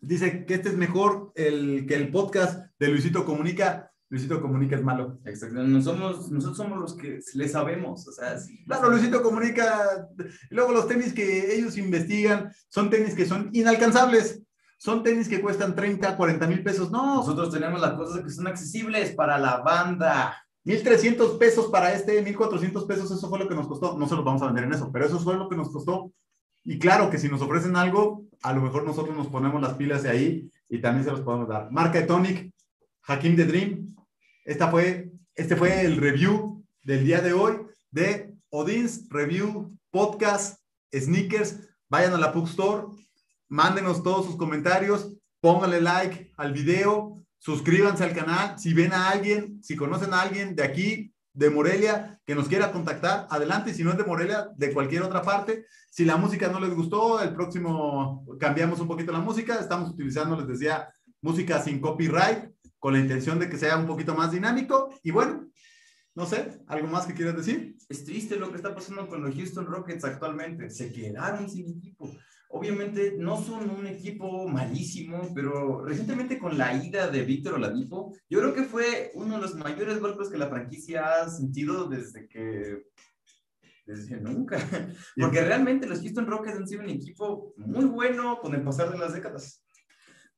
dice 0.00 0.46
que 0.46 0.54
este 0.54 0.68
es 0.68 0.76
mejor 0.76 1.32
el, 1.34 1.84
que 1.88 1.96
el 1.96 2.12
podcast 2.12 2.64
de 2.78 2.88
Luisito 2.88 3.24
Comunica. 3.24 3.89
Luisito 4.10 4.42
Comunica 4.42 4.76
es 4.76 4.82
malo. 4.82 5.18
Exacto. 5.24 5.56
Somos, 5.82 6.30
nosotros 6.30 6.56
somos 6.56 6.78
los 6.78 6.94
que 6.94 7.20
le 7.34 7.48
sabemos. 7.48 8.06
O 8.06 8.12
sea, 8.12 8.36
Claro, 8.66 8.90
Luisito 8.90 9.22
Comunica. 9.22 10.08
luego 10.50 10.72
los 10.72 10.86
tenis 10.86 11.12
que 11.12 11.54
ellos 11.54 11.78
investigan 11.78 12.52
son 12.68 12.90
tenis 12.90 13.14
que 13.14 13.24
son 13.24 13.50
inalcanzables 13.52 14.42
son 14.80 15.02
tenis 15.02 15.28
que 15.28 15.42
cuestan 15.42 15.74
30, 15.74 16.16
40 16.16 16.46
mil 16.46 16.62
pesos. 16.62 16.90
No. 16.90 17.16
Nosotros 17.16 17.52
tenemos 17.52 17.80
las 17.82 17.92
cosas 17.92 18.24
que 18.24 18.30
son 18.30 18.46
accesibles 18.46 19.14
para 19.14 19.38
la 19.38 19.58
banda. 19.58 20.34
1.300 20.64 21.38
pesos 21.38 21.66
para 21.66 21.92
este, 21.92 22.24
1.400 22.24 22.86
pesos, 22.86 23.10
eso 23.10 23.28
fue 23.28 23.38
lo 23.38 23.46
que 23.48 23.54
nos 23.54 23.68
costó. 23.68 23.98
No 23.98 24.08
se 24.08 24.16
los 24.16 24.24
vamos 24.24 24.40
a 24.40 24.46
vender 24.46 24.64
en 24.64 24.72
eso, 24.72 24.90
pero 24.90 25.04
eso 25.04 25.18
fue 25.20 25.36
lo 25.36 25.50
que 25.50 25.56
nos 25.56 25.70
costó. 25.70 26.12
Y 26.64 26.78
claro 26.78 27.10
que 27.10 27.18
si 27.18 27.28
nos 27.28 27.42
ofrecen 27.42 27.76
algo, 27.76 28.24
a 28.42 28.54
lo 28.54 28.62
mejor 28.62 28.84
nosotros 28.84 29.14
nos 29.14 29.28
ponemos 29.28 29.60
las 29.60 29.74
pilas 29.74 30.02
de 30.02 30.10
ahí 30.10 30.50
y 30.68 30.80
también 30.80 31.04
se 31.04 31.10
los 31.10 31.20
podemos 31.20 31.48
dar. 31.48 31.70
Marca 31.70 32.00
de 32.00 32.06
Tonic, 32.06 32.50
Hakim 33.02 33.36
de 33.36 33.44
Dream. 33.44 33.96
Esta 34.44 34.70
fue, 34.70 35.12
este 35.34 35.54
fue 35.54 35.84
el 35.84 35.98
review 35.98 36.64
del 36.82 37.04
día 37.04 37.20
de 37.20 37.34
hoy 37.34 37.58
de 37.90 38.34
Odins 38.48 39.06
Review 39.10 39.76
Podcast 39.90 40.58
Sneakers. 40.94 41.68
Vayan 41.90 42.14
a 42.14 42.18
la 42.18 42.32
Pug 42.32 42.48
Store, 42.48 42.86
mándenos 43.48 44.02
todos 44.02 44.24
sus 44.24 44.36
comentarios, 44.36 45.14
pónganle 45.40 45.82
like 45.82 46.32
al 46.38 46.54
video, 46.54 47.22
suscríbanse 47.38 48.02
al 48.02 48.14
canal. 48.14 48.58
Si 48.58 48.72
ven 48.72 48.94
a 48.94 49.10
alguien, 49.10 49.62
si 49.62 49.76
conocen 49.76 50.14
a 50.14 50.22
alguien 50.22 50.56
de 50.56 50.62
aquí, 50.62 51.14
de 51.32 51.50
Morelia, 51.50 52.18
que 52.24 52.34
nos 52.34 52.48
quiera 52.48 52.72
contactar, 52.72 53.26
adelante. 53.30 53.74
Si 53.74 53.84
no 53.84 53.90
es 53.90 53.98
de 53.98 54.04
Morelia, 54.04 54.48
de 54.56 54.72
cualquier 54.72 55.02
otra 55.02 55.22
parte. 55.22 55.66
Si 55.90 56.04
la 56.04 56.16
música 56.16 56.48
no 56.48 56.60
les 56.60 56.74
gustó, 56.74 57.20
el 57.20 57.34
próximo 57.34 58.24
cambiamos 58.40 58.80
un 58.80 58.88
poquito 58.88 59.12
la 59.12 59.20
música. 59.20 59.60
Estamos 59.60 59.90
utilizando, 59.90 60.36
les 60.36 60.48
decía, 60.48 60.88
música 61.20 61.62
sin 61.62 61.80
copyright, 61.80 62.50
con 62.80 62.94
la 62.94 62.98
intención 62.98 63.38
de 63.38 63.48
que 63.48 63.58
sea 63.58 63.76
un 63.76 63.86
poquito 63.86 64.14
más 64.16 64.32
dinámico. 64.32 64.92
Y 65.04 65.12
bueno, 65.12 65.48
no 66.16 66.26
sé, 66.26 66.60
¿algo 66.66 66.88
más 66.88 67.06
que 67.06 67.14
quieras 67.14 67.36
decir? 67.36 67.76
Es 67.88 68.04
triste 68.04 68.36
lo 68.36 68.50
que 68.50 68.56
está 68.56 68.74
pasando 68.74 69.06
con 69.06 69.22
los 69.22 69.34
Houston 69.34 69.66
Rockets 69.66 70.04
actualmente. 70.04 70.68
Se 70.70 70.92
quedaron 70.92 71.48
sin 71.48 71.78
equipo. 71.78 72.10
Obviamente 72.48 73.14
no 73.16 73.40
son 73.40 73.70
un 73.70 73.86
equipo 73.86 74.48
malísimo, 74.48 75.32
pero 75.34 75.84
recientemente 75.84 76.36
con 76.36 76.58
la 76.58 76.74
ida 76.82 77.08
de 77.08 77.22
Víctor 77.22 77.54
Oladipo, 77.54 78.12
yo 78.28 78.40
creo 78.40 78.54
que 78.54 78.64
fue 78.64 79.12
uno 79.14 79.36
de 79.36 79.42
los 79.42 79.54
mayores 79.54 80.00
golpes 80.00 80.28
que 80.28 80.38
la 80.38 80.48
franquicia 80.48 81.22
ha 81.22 81.28
sentido 81.28 81.88
desde 81.88 82.26
que 82.26 82.82
desde 83.86 84.20
nunca. 84.20 84.58
Porque 85.16 85.42
realmente 85.42 85.86
los 85.86 86.00
Houston 86.00 86.26
Rockets 86.26 86.56
han 86.56 86.66
sido 86.66 86.82
un 86.82 86.90
equipo 86.90 87.54
muy 87.56 87.84
bueno 87.84 88.40
con 88.40 88.54
el 88.54 88.62
pasar 88.62 88.90
de 88.90 88.98
las 88.98 89.12
décadas. 89.12 89.62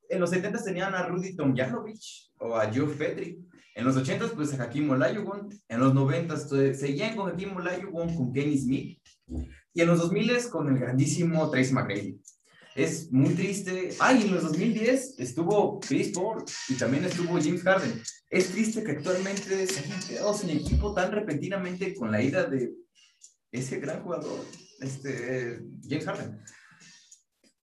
En 0.09 0.19
los 0.19 0.29
70 0.29 0.63
tenían 0.63 0.93
a 0.93 1.07
Rudy 1.07 1.35
Tomjanovich 1.35 2.31
o 2.39 2.55
a 2.55 2.71
Joe 2.73 2.95
Petri. 2.95 3.39
En 3.75 3.85
los 3.85 3.95
80 3.95 4.27
pues 4.35 4.53
a 4.53 4.63
Hakim 4.63 4.89
Olajuwon. 4.89 5.49
En 5.67 5.79
los 5.79 5.93
90 5.93 6.37
seguían 6.75 7.15
con 7.15 7.29
Hakim 7.29 7.55
Olajuwon, 7.55 8.15
con 8.15 8.33
Kenny 8.33 8.57
Smith. 8.57 8.99
Y 9.73 9.81
en 9.81 9.87
los 9.87 9.99
2000 9.99 10.49
con 10.49 10.69
el 10.69 10.79
grandísimo 10.79 11.49
Tracy 11.49 11.73
McGrady. 11.73 12.19
Es 12.75 13.11
muy 13.11 13.33
triste. 13.35 13.95
Ay, 13.99 14.23
en 14.23 14.33
los 14.33 14.43
2010 14.43 15.19
estuvo 15.19 15.79
Chris 15.79 16.09
Paul 16.09 16.43
y 16.69 16.73
también 16.73 17.05
estuvo 17.05 17.39
James 17.39 17.61
Harden. 17.61 18.01
Es 18.29 18.51
triste 18.51 18.83
que 18.83 18.91
actualmente 18.91 19.67
se 19.67 19.79
hayan 19.79 20.01
quedado 20.01 20.33
sin 20.33 20.49
equipo 20.49 20.93
tan 20.93 21.11
repentinamente 21.11 21.93
con 21.93 22.11
la 22.11 22.21
ida 22.21 22.45
de 22.45 22.73
ese 23.51 23.79
gran 23.79 24.01
jugador, 24.01 24.43
este, 24.79 25.61
James 25.87 26.05
Harden. 26.05 26.43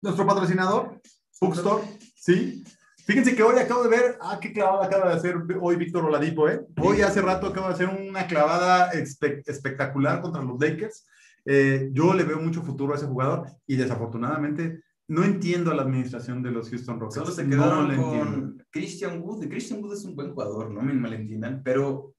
Nuestro 0.01 0.25
patrocinador, 0.25 0.99
Bookstore, 1.39 1.83
sí. 2.25 2.63
Fíjense 3.05 3.35
que 3.35 3.43
hoy 3.43 3.59
acabo 3.59 3.83
de 3.83 3.89
ver, 3.89 4.17
ah, 4.19 4.39
qué 4.41 4.51
clavada 4.51 4.85
acaba 4.85 5.09
de 5.09 5.15
hacer 5.15 5.35
hoy 5.61 5.75
Víctor 5.75 6.05
Oladipo, 6.05 6.49
¿eh? 6.49 6.65
Hoy 6.81 7.01
hace 7.01 7.21
rato 7.21 7.45
acaba 7.45 7.67
de 7.67 7.73
hacer 7.75 7.87
una 7.87 8.25
clavada 8.25 8.89
espectacular 8.91 10.21
contra 10.21 10.41
los 10.41 10.59
Lakers. 10.59 11.05
Eh, 11.45 11.89
yo 11.93 12.15
le 12.15 12.23
veo 12.23 12.39
mucho 12.39 12.63
futuro 12.63 12.93
a 12.93 12.97
ese 12.97 13.05
jugador 13.05 13.47
y 13.67 13.75
desafortunadamente 13.75 14.81
no 15.07 15.23
entiendo 15.23 15.69
a 15.69 15.75
la 15.75 15.83
administración 15.83 16.41
de 16.41 16.49
los 16.49 16.69
Houston 16.71 16.99
Rockets. 16.99 17.21
Solo 17.21 17.31
se 17.31 17.47
quedaron 17.47 17.95
con 17.95 18.65
Christian 18.71 19.21
Wood. 19.21 19.47
Christian 19.47 19.83
Wood 19.83 19.93
es 19.93 20.03
un 20.03 20.15
buen 20.15 20.33
jugador, 20.33 20.71
no 20.71 20.81
me 20.81 20.93
malentiendan, 20.93 21.61
pero 21.63 22.15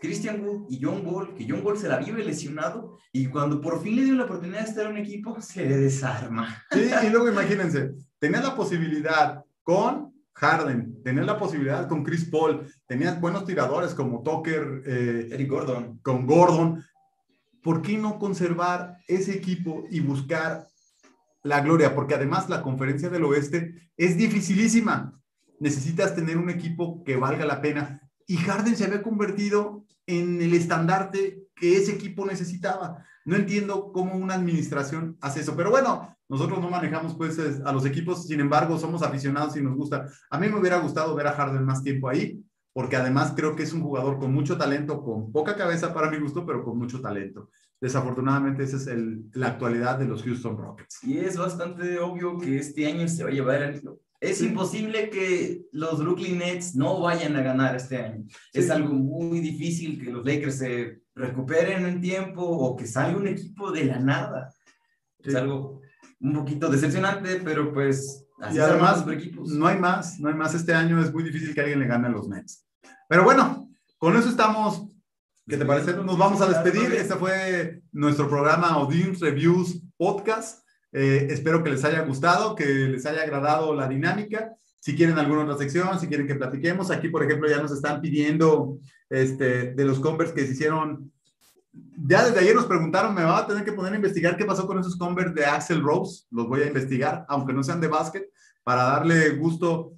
Christian 0.00 0.44
Wood 0.44 0.66
y 0.68 0.82
John 0.82 1.06
Wall, 1.06 1.32
que 1.36 1.46
John 1.48 1.64
Wall 1.64 1.78
se 1.78 1.88
la 1.88 1.98
vive 1.98 2.24
lesionado 2.24 2.98
y 3.12 3.26
cuando 3.26 3.60
por 3.60 3.80
fin 3.80 3.94
le 3.94 4.02
dio 4.02 4.14
la 4.14 4.24
oportunidad 4.24 4.64
de 4.64 4.68
estar 4.68 4.86
en 4.86 4.92
un 4.92 4.98
equipo, 4.98 5.40
se 5.40 5.64
desarma. 5.64 6.60
Sí, 6.72 6.90
y 7.06 7.10
luego 7.10 7.28
imagínense, 7.32 7.92
tenía 8.18 8.40
la 8.40 8.56
posibilidad 8.56 9.43
con 9.64 10.14
Harden, 10.34 11.02
tenía 11.02 11.22
la 11.24 11.38
posibilidad 11.38 11.88
con 11.88 12.04
Chris 12.04 12.24
Paul, 12.26 12.66
tenía 12.86 13.14
buenos 13.14 13.44
tiradores 13.44 13.94
como 13.94 14.22
Tucker, 14.22 14.82
eh, 14.86 15.28
Eric 15.32 15.48
Gordon, 15.48 15.98
con 16.02 16.26
Gordon, 16.26 16.84
¿por 17.62 17.82
qué 17.82 17.96
no 17.96 18.18
conservar 18.18 18.98
ese 19.08 19.32
equipo 19.32 19.84
y 19.90 20.00
buscar 20.00 20.66
la 21.42 21.60
gloria? 21.60 21.94
Porque 21.94 22.14
además 22.14 22.48
la 22.48 22.62
conferencia 22.62 23.08
del 23.08 23.24
oeste 23.24 23.90
es 23.96 24.16
dificilísima. 24.16 25.18
Necesitas 25.60 26.14
tener 26.14 26.36
un 26.36 26.50
equipo 26.50 27.02
que 27.04 27.16
valga 27.16 27.46
la 27.46 27.62
pena. 27.62 28.02
Y 28.26 28.36
Harden 28.36 28.76
se 28.76 28.84
había 28.84 29.02
convertido 29.02 29.84
en 30.06 30.42
el 30.42 30.52
estandarte 30.52 31.43
que 31.64 31.78
ese 31.78 31.92
equipo 31.92 32.26
necesitaba. 32.26 33.02
No 33.24 33.36
entiendo 33.36 33.90
cómo 33.90 34.16
una 34.16 34.34
administración 34.34 35.16
hace 35.22 35.40
eso. 35.40 35.56
Pero 35.56 35.70
bueno, 35.70 36.14
nosotros 36.28 36.60
no 36.60 36.68
manejamos 36.68 37.14
pues 37.14 37.38
a 37.64 37.72
los 37.72 37.86
equipos, 37.86 38.26
sin 38.26 38.40
embargo, 38.40 38.78
somos 38.78 39.02
aficionados 39.02 39.56
y 39.56 39.62
nos 39.62 39.74
gusta. 39.74 40.06
A 40.28 40.38
mí 40.38 40.46
me 40.46 40.58
hubiera 40.60 40.76
gustado 40.76 41.14
ver 41.14 41.26
a 41.26 41.32
Harden 41.32 41.64
más 41.64 41.82
tiempo 41.82 42.10
ahí, 42.10 42.44
porque 42.74 42.96
además 42.96 43.32
creo 43.34 43.56
que 43.56 43.62
es 43.62 43.72
un 43.72 43.80
jugador 43.80 44.18
con 44.18 44.30
mucho 44.34 44.58
talento, 44.58 45.02
con 45.02 45.32
poca 45.32 45.56
cabeza 45.56 45.94
para 45.94 46.10
mi 46.10 46.18
gusto, 46.18 46.44
pero 46.44 46.62
con 46.62 46.76
mucho 46.76 47.00
talento. 47.00 47.48
Desafortunadamente, 47.80 48.64
esa 48.64 48.76
es 48.76 48.86
el, 48.88 49.24
la 49.32 49.46
actualidad 49.48 49.98
de 49.98 50.04
los 50.04 50.22
Houston 50.22 50.58
Rockets. 50.58 51.02
Y 51.02 51.16
es 51.16 51.38
bastante 51.38 51.98
obvio 51.98 52.38
que 52.38 52.58
este 52.58 52.86
año 52.86 53.08
se 53.08 53.24
va 53.24 53.30
a 53.30 53.32
llevar 53.32 53.62
el, 53.62 53.82
Es 54.30 54.40
imposible 54.40 55.10
que 55.10 55.66
los 55.72 55.98
Brooklyn 55.98 56.38
Nets 56.38 56.74
no 56.74 57.00
vayan 57.00 57.36
a 57.36 57.42
ganar 57.42 57.76
este 57.76 57.98
año. 57.98 58.24
Es 58.52 58.70
algo 58.70 58.94
muy 58.94 59.40
difícil 59.40 60.02
que 60.02 60.10
los 60.10 60.24
Lakers 60.24 60.58
se 60.58 61.02
recuperen 61.14 61.86
en 61.86 62.00
tiempo 62.00 62.42
o 62.42 62.76
que 62.76 62.86
salga 62.86 63.18
un 63.18 63.28
equipo 63.28 63.70
de 63.70 63.84
la 63.84 63.98
nada. 63.98 64.52
Es 65.18 65.34
algo 65.34 65.80
un 66.20 66.32
poquito 66.32 66.68
decepcionante, 66.68 67.40
pero 67.44 67.72
pues 67.72 68.24
y 68.52 68.58
además 68.58 69.04
no 69.06 69.66
hay 69.66 69.78
más, 69.78 70.18
no 70.18 70.28
hay 70.28 70.34
más 70.34 70.54
este 70.54 70.74
año, 70.74 71.00
es 71.00 71.12
muy 71.12 71.22
difícil 71.22 71.54
que 71.54 71.60
alguien 71.60 71.80
le 71.80 71.86
gane 71.86 72.08
a 72.08 72.10
los 72.10 72.28
Nets. 72.28 72.66
Pero 73.08 73.24
bueno, 73.24 73.70
con 73.98 74.16
eso 74.16 74.28
estamos. 74.28 74.88
¿Qué 75.46 75.58
te 75.58 75.66
parece? 75.66 75.92
Nos 75.94 76.16
vamos 76.18 76.40
a 76.40 76.46
despedir. 76.46 76.92
Este 76.94 77.14
fue 77.16 77.82
nuestro 77.92 78.28
programa 78.28 78.78
Odin 78.78 79.18
Reviews 79.20 79.82
Podcast. 79.96 80.63
Eh, 80.96 81.26
espero 81.30 81.64
que 81.64 81.70
les 81.70 81.84
haya 81.84 82.02
gustado, 82.02 82.54
que 82.54 82.64
les 82.64 83.04
haya 83.04 83.22
agradado 83.22 83.74
la 83.74 83.88
dinámica. 83.88 84.54
Si 84.78 84.94
quieren 84.94 85.18
alguna 85.18 85.42
otra 85.42 85.58
sección, 85.58 85.98
si 85.98 86.06
quieren 86.06 86.26
que 86.26 86.36
platiquemos, 86.36 86.90
aquí 86.92 87.08
por 87.08 87.24
ejemplo 87.24 87.48
ya 87.50 87.60
nos 87.60 87.72
están 87.72 88.00
pidiendo 88.00 88.78
este, 89.10 89.72
de 89.72 89.84
los 89.84 89.98
Converse 89.98 90.34
que 90.34 90.46
se 90.46 90.52
hicieron. 90.52 91.10
Ya 92.06 92.24
desde 92.24 92.38
ayer 92.38 92.54
nos 92.54 92.66
preguntaron, 92.66 93.12
me 93.12 93.24
va 93.24 93.38
a 93.38 93.46
tener 93.46 93.64
que 93.64 93.72
poner 93.72 93.92
a 93.92 93.96
investigar 93.96 94.36
qué 94.36 94.44
pasó 94.44 94.68
con 94.68 94.78
esos 94.78 94.96
Converse 94.96 95.34
de 95.34 95.44
Axel 95.44 95.82
Rose. 95.82 96.26
Los 96.30 96.46
voy 96.46 96.62
a 96.62 96.68
investigar, 96.68 97.24
aunque 97.28 97.52
no 97.52 97.64
sean 97.64 97.80
de 97.80 97.88
básquet, 97.88 98.30
para 98.62 98.84
darle 98.84 99.30
gusto 99.30 99.94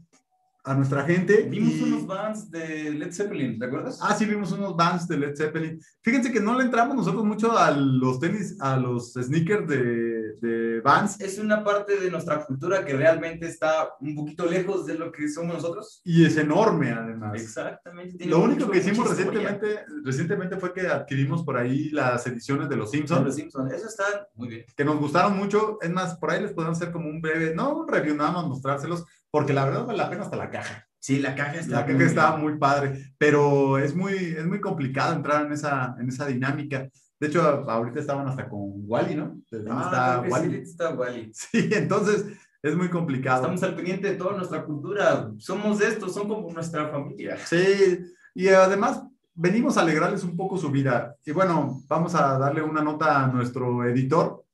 a 0.65 0.73
nuestra 0.73 1.05
gente. 1.05 1.43
Vimos 1.43 1.81
unos 1.83 2.07
bands 2.07 2.51
de 2.51 2.91
Led 2.93 3.13
Zeppelin, 3.13 3.59
¿te 3.59 3.67
acuerdas? 3.67 3.99
Ah, 4.01 4.15
sí, 4.15 4.25
vimos 4.25 4.51
unos 4.53 4.75
bands 4.75 5.07
de 5.07 5.19
Led 5.19 5.37
Zeppelin. 5.37 5.79
Fíjense 6.03 6.33
que 6.33 6.41
no 6.41 6.57
le 6.57 6.65
entramos 6.65 6.97
nosotros 6.97 7.25
mucho 7.25 7.57
a 7.57 7.71
los 7.71 8.19
tenis, 8.19 8.57
a 8.61 8.77
los 8.77 9.13
sneakers 9.13 9.69
de, 9.69 10.16
de 10.41 10.81
Vans. 10.81 11.21
Es 11.21 11.39
una 11.39 11.63
parte 11.65 11.99
de 11.99 12.11
nuestra 12.11 12.45
cultura 12.45 12.85
que 12.85 12.95
realmente 12.95 13.47
está 13.47 13.91
un 14.01 14.15
poquito 14.15 14.47
lejos 14.47 14.87
de 14.87 14.95
lo 14.95 15.13
que 15.13 15.29
somos 15.29 15.55
nosotros. 15.55 16.01
Y 16.05 16.25
es 16.25 16.37
enorme, 16.37 16.91
además. 16.91 17.41
Exactamente. 17.41 18.25
Lo 18.27 18.41
único 18.41 18.71
que 18.71 18.79
hicimos 18.79 19.09
recientemente, 19.09 19.85
recientemente 20.05 20.57
fue 20.57 20.73
que 20.73 20.87
adquirimos 20.87 21.43
por 21.43 21.57
ahí 21.57 21.91
las 21.91 22.27
ediciones 22.27 22.69
de 22.69 22.77
Los 22.77 22.91
Simpsons. 22.91 23.25
Los 23.25 23.35
Simpsons, 23.37 23.73
eso 23.73 23.87
está 23.87 24.29
muy 24.35 24.49
bien. 24.49 24.65
Que 24.77 24.85
nos 24.85 24.99
gustaron 24.99 25.37
mucho. 25.37 25.79
Es 25.81 25.91
más, 25.91 26.17
por 26.17 26.31
ahí 26.31 26.43
les 26.43 26.53
podemos 26.53 26.77
hacer 26.77 26.93
como 26.93 27.09
un 27.09 27.21
breve, 27.21 27.55
no 27.55 27.77
un 27.79 27.89
review, 27.89 28.15
nada 28.15 28.33
más 28.33 28.47
mostrárselos 28.47 29.05
porque 29.37 29.53
la 29.53 29.67
verdad 29.67 29.85
vale 29.85 29.99
la 29.99 30.09
pena 30.09 30.23
hasta 30.23 30.37
la 30.37 30.49
caja. 30.51 30.89
Sí, 30.99 31.19
la 31.19 31.35
caja 31.35 31.57
está, 31.57 31.77
la 31.77 31.87
caja 31.87 31.99
muy 31.99 32.05
está 32.05 32.37
muy 32.37 32.59
padre, 32.59 33.13
pero 33.19 33.77
es 33.79 33.95
muy, 33.95 34.15
es 34.15 34.47
muy 34.47 34.61
complicado 34.63 35.15
entrar 35.15 35.45
en 35.45 35.53
esa, 35.53 35.95
en 36.01 36.09
esa 36.09 36.27
dinámica. 36.27 36.89
De 37.19 37.29
hecho, 37.29 37.43
ahorita 37.43 38.01
estaban 38.01 38.29
hasta 38.29 38.49
con 38.49 38.61
Wally, 38.87 39.15
¿no? 39.15 39.41
Ah, 39.71 40.21
está 40.21 40.21
Wally. 40.29 40.57
Está 40.57 40.91
Wally. 40.95 41.31
Sí, 41.35 41.71
entonces 41.73 42.27
es 42.63 42.77
muy 42.77 42.89
complicado. 42.89 43.43
Estamos 43.43 43.63
al 43.63 43.75
pendiente 43.75 44.09
de 44.09 44.17
toda 44.17 44.37
nuestra 44.37 44.65
cultura. 44.65 45.31
Somos 45.39 45.79
de 45.79 45.89
estos, 45.89 46.13
son 46.13 46.29
como 46.29 46.51
nuestra 46.53 46.89
familia. 46.89 47.39
Sí, 47.39 48.01
y 48.35 48.49
además 48.49 49.03
venimos 49.35 49.77
a 49.77 49.83
alegrarles 49.83 50.25
un 50.25 50.37
poco 50.37 50.59
su 50.59 50.71
vida. 50.71 51.17
Y 51.25 51.33
bueno, 51.33 51.83
vamos 51.87 52.15
a 52.15 52.39
darle 52.39 52.63
una 52.63 52.83
nota 52.83 53.25
a 53.25 53.29
nuestro 53.29 53.85
editor. 53.85 54.45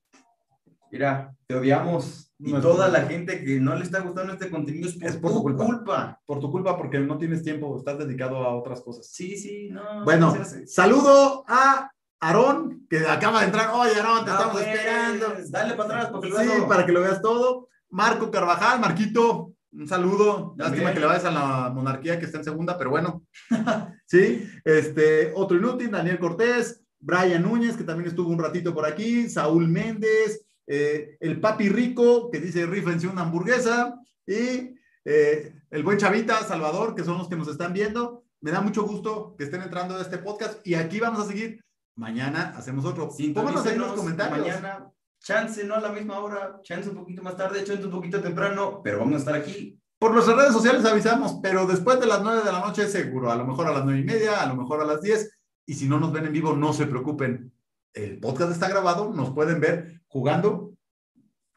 Mira, 0.91 1.35
te 1.47 1.55
odiamos. 1.55 2.33
Y 2.39 2.53
toda 2.55 2.89
la 2.89 3.03
gente 3.03 3.45
que 3.45 3.61
no 3.61 3.75
le 3.77 3.85
está 3.85 4.01
gustando 4.01 4.33
este 4.33 4.51
contenido 4.51 4.89
es 5.01 5.17
por, 5.17 5.33
tu 5.33 5.43
culpa. 5.43 6.21
Por 6.27 6.41
tu 6.41 6.51
culpa, 6.51 6.77
porque 6.77 6.99
no 6.99 7.17
tienes 7.17 7.45
tiempo, 7.45 7.77
estás 7.79 7.99
dedicado 7.99 8.39
a 8.39 8.55
otras 8.57 8.81
cosas. 8.81 9.07
Sí, 9.07 9.37
sí, 9.37 9.69
no. 9.71 10.05
Bueno, 10.05 10.35
saludo 10.67 11.45
a 11.47 11.91
Aarón, 12.23 12.87
que 12.89 13.01
acaba 13.01 13.41
de 13.41 13.47
entrar. 13.47 13.71
Oye, 13.75 13.97
Aarón, 13.97 14.25
te 14.25 14.31
estamos 14.31 14.53
pues, 14.53 14.67
esperando. 14.69 15.35
Dale 15.49 15.75
para 15.75 15.89
atrás, 15.89 16.11
porque 16.13 16.29
lo 16.29 16.39
Sí, 16.39 16.49
para 16.69 16.87
que 16.87 16.93
lo 16.93 17.01
veas 17.01 17.21
todo. 17.21 17.69
Marco 17.91 18.31
Carvajal, 18.31 18.79
Marquito, 18.79 19.55
un 19.73 19.89
saludo. 19.89 20.55
Lástima 20.57 20.95
que 20.95 21.01
le 21.01 21.07
vayas 21.07 21.25
a 21.25 21.33
la 21.33 21.71
monarquía 21.71 22.21
que 22.21 22.27
está 22.27 22.39
en 22.39 22.45
segunda, 22.45 22.79
pero 22.79 22.91
bueno. 22.91 23.25
sí, 24.07 24.49
este, 24.65 25.33
otro 25.35 25.57
inútil, 25.57 25.91
Daniel 25.91 26.21
Cortés, 26.21 26.85
Brian 27.01 27.43
Núñez, 27.43 27.77
que 27.77 27.83
también 27.83 28.09
estuvo 28.09 28.31
un 28.31 28.39
ratito 28.39 28.73
por 28.73 28.87
aquí, 28.87 29.29
Saúl 29.29 29.67
Méndez, 29.67 30.47
eh, 30.69 31.17
el 31.19 31.41
papi 31.41 31.71
rico 31.71 32.31
que 32.31 32.39
dice 32.39 32.67
rífense 32.67 33.09
una 33.09 33.23
hamburguesa 33.23 33.99
y 34.25 34.77
eh, 35.05 35.53
el 35.71 35.83
buen 35.83 35.99
chavita 35.99 36.39
Salvador, 36.45 36.95
que 36.95 37.03
son 37.03 37.19
los 37.19 37.29
que 37.29 37.37
nos 37.37 37.49
están 37.49 37.73
viendo. 37.73 38.23
Me 38.41 38.53
da 38.53 38.61
mucho 38.61 38.85
gusto 38.85 39.35
que 39.37 39.45
estén 39.45 39.63
entrando 39.63 39.97
a 39.97 40.03
este 40.03 40.19
podcast 40.19 40.65
y 40.65 40.75
aquí 40.75 41.01
vamos 41.01 41.21
a 41.21 41.29
seguir. 41.29 41.61
Mañana 41.97 42.55
hacemos 42.57 42.85
otro. 42.85 43.09
Pónganos 43.35 43.67
en 43.67 43.79
los 43.79 43.93
comentarios. 43.93 44.47
Mañana, 44.47 44.91
chance, 45.21 45.65
no 45.65 45.75
a 45.75 45.81
la 45.81 45.91
misma 45.91 46.19
hora, 46.19 46.61
chance 46.63 46.89
un 46.89 46.97
poquito 46.97 47.23
más 47.23 47.37
tarde, 47.37 47.65
chance 47.65 47.85
un 47.85 47.91
poquito 47.91 48.21
temprano, 48.21 48.81
pero 48.83 48.99
vamos 48.99 49.15
a 49.15 49.19
estar 49.19 49.35
aquí. 49.35 49.79
Por 49.99 50.13
nuestras 50.13 50.37
redes 50.37 50.53
sociales 50.53 50.85
avisamos, 50.85 51.39
pero 51.43 51.67
después 51.67 52.01
de 52.01 52.07
las 52.07 52.23
9 52.23 52.43
de 52.45 52.53
la 52.53 52.61
noche 52.61 52.89
seguro, 52.89 53.31
a 53.31 53.37
lo 53.37 53.47
mejor 53.47 53.69
a 53.69 53.73
las 53.73 53.85
nueve 53.85 54.01
y 54.01 54.05
media, 54.05 54.43
a 54.43 54.47
lo 54.47 54.57
mejor 54.57 54.81
a 54.81 54.85
las 54.85 55.01
10. 55.01 55.31
Y 55.67 55.75
si 55.75 55.89
no 55.89 56.01
nos 56.01 56.13
ven 56.13 56.27
en 56.27 56.33
vivo, 56.33 56.57
no 56.57 56.73
se 56.73 56.87
preocupen. 56.87 57.53
El 57.95 58.19
podcast 58.19 58.51
está 58.51 58.69
grabado, 58.69 59.13
nos 59.13 59.31
pueden 59.31 59.61
ver 59.61 60.03
jugando. 60.09 60.73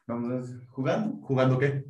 Vamos 0.06 0.30
a 0.30 0.34
ver, 0.34 0.66
jugando. 0.68 1.26
¿Jugando 1.26 1.58
qué? 1.58 1.84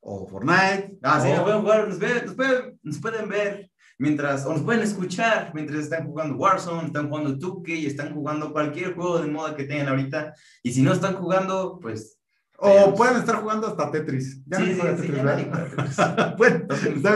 O 0.00 0.26
Fortnite. 0.28 0.98
Ah, 1.02 1.20
sí, 1.20 1.32
nos 1.32 1.42
pueden 1.42 1.60
jugar, 1.60 1.88
nos, 1.88 1.98
pueden, 1.98 2.78
nos 2.82 2.98
pueden 2.98 3.28
ver 3.28 3.69
mientras, 4.00 4.46
o 4.46 4.52
nos 4.54 4.62
pueden 4.62 4.82
escuchar 4.82 5.52
mientras 5.54 5.80
están 5.80 6.06
jugando 6.06 6.36
Warzone, 6.36 6.86
están 6.86 7.08
jugando 7.08 7.34
2 7.34 7.68
y 7.68 7.86
están 7.86 8.14
jugando 8.14 8.50
cualquier 8.50 8.94
juego 8.94 9.20
de 9.20 9.30
moda 9.30 9.54
que 9.54 9.64
tengan 9.64 9.88
ahorita. 9.88 10.34
Y 10.62 10.72
si 10.72 10.80
no 10.80 10.92
están 10.92 11.16
jugando, 11.16 11.78
pues 11.80 12.18
o 12.62 12.94
pueden 12.94 13.16
estar 13.16 13.36
jugando 13.36 13.66
hasta 13.66 13.90
Tetris. 13.90 14.42
Ya 14.46 14.58
sí, 14.58 14.74
sí, 14.74 14.80
Tetris, 14.80 15.22
bueno, 16.36 16.66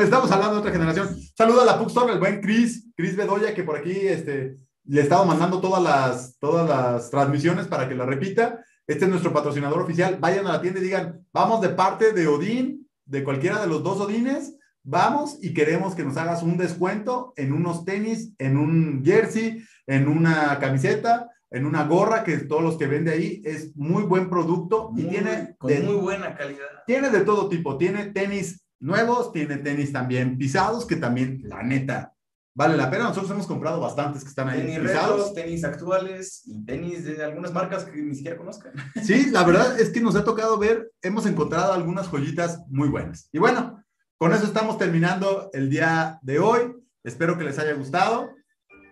estamos 0.03 0.31
hablando 0.31 0.55
de 0.55 0.61
otra 0.61 0.73
generación. 0.73 1.09
Saluda 1.37 1.63
a 1.63 1.67
la 1.67 1.79
Puxtor, 1.79 2.11
el 2.11 2.19
buen 2.19 2.41
Chris, 2.41 2.87
Chris 2.97 3.15
Bedoya, 3.15 3.55
que 3.55 3.63
por 3.63 3.77
aquí 3.77 3.93
este, 3.93 4.57
le 4.85 5.01
he 5.01 5.03
estado 5.03 5.27
mandando 5.27 5.61
todas 5.61 5.83
las, 5.83 6.39
todas 6.39 6.69
las 6.69 7.11
transmisiones 7.11 7.67
para 7.67 7.89
que 7.89 7.95
la 7.95 8.07
repita. 8.07 8.63
Este 8.87 9.05
es 9.05 9.11
nuestro 9.11 9.33
patrocinador 9.33 9.81
oficial. 9.83 10.19
Vayan 10.19 10.47
a 10.47 10.53
la 10.53 10.63
tienda 10.63 10.81
y 10.81 10.85
digan, 10.85 11.27
vamos 11.33 11.61
de 11.61 11.71
parte 11.71 12.13
de 12.13 12.27
Odín, 12.27 12.89
de 13.05 13.23
cualquiera 13.23 13.61
de 13.61 13.67
los 13.67 13.83
dos 13.83 14.01
Odines, 14.01 14.57
vamos 14.85 15.39
y 15.43 15.55
queremos 15.55 15.95
que 15.95 16.05
nos 16.05 16.17
hagas 16.17 16.43
un 16.43 16.57
descuento 16.57 17.33
en 17.37 17.53
unos 17.53 17.85
tenis, 17.85 18.33
en 18.39 18.57
un 18.57 19.03
jersey, 19.05 19.65
en 19.87 20.07
una 20.09 20.59
camiseta, 20.61 21.31
en 21.51 21.67
una 21.67 21.85
gorra, 21.85 22.23
que 22.23 22.37
todos 22.39 22.63
los 22.63 22.77
que 22.77 22.87
vende 22.87 23.13
ahí 23.13 23.43
es 23.45 23.75
muy 23.77 24.03
buen 24.03 24.29
producto 24.29 24.93
y 24.97 25.05
tiene... 25.05 25.57
Con 25.59 25.73
muy 25.85 25.95
buena 25.95 26.37
calidad. 26.37 26.67
Tiene 26.87 27.11
de 27.11 27.21
todo 27.23 27.49
tipo, 27.49 27.79
tiene 27.79 28.07
tenis 28.07 28.65
nuevos, 28.81 29.33
tiene 29.33 29.57
tenis 29.57 29.93
también 29.93 30.37
pisados, 30.37 30.85
que 30.85 30.97
también, 30.97 31.41
la 31.45 31.63
neta, 31.63 32.13
vale 32.55 32.77
la 32.77 32.91
pena. 32.91 33.05
Nosotros 33.05 33.31
hemos 33.31 33.47
comprado 33.47 33.81
bastantes 33.81 34.23
que 34.23 34.29
están 34.29 34.49
ahí. 34.49 34.61
Tenis 34.61 34.83
retros, 34.83 35.33
tenis 35.33 35.65
actuales 35.65 36.43
y 36.45 36.65
tenis 36.65 37.05
de 37.05 37.23
algunas 37.25 37.53
marcas 37.53 37.85
que 37.85 38.03
ni 38.03 38.15
siquiera 38.15 38.37
conozcan. 38.37 38.73
Sí, 39.03 39.31
la 39.31 39.45
verdad 39.47 39.81
es 39.81 39.91
que 39.91 40.01
nos 40.01 40.17
ha 40.17 40.25
tocado 40.25 40.59
ver, 40.59 40.91
hemos 41.03 41.25
encontrado 41.25 41.73
algunas 41.73 42.09
joyitas 42.09 42.61
muy 42.69 42.89
buenas. 42.89 43.29
Y 43.33 43.39
bueno, 43.39 43.84
con 44.19 44.33
eso 44.33 44.45
estamos 44.45 44.79
terminando 44.79 45.51
el 45.53 45.69
día 45.71 46.19
de 46.23 46.39
hoy. 46.39 46.75
Espero 47.03 47.37
que 47.37 47.45
les 47.45 47.59
haya 47.59 47.75
gustado, 47.75 48.31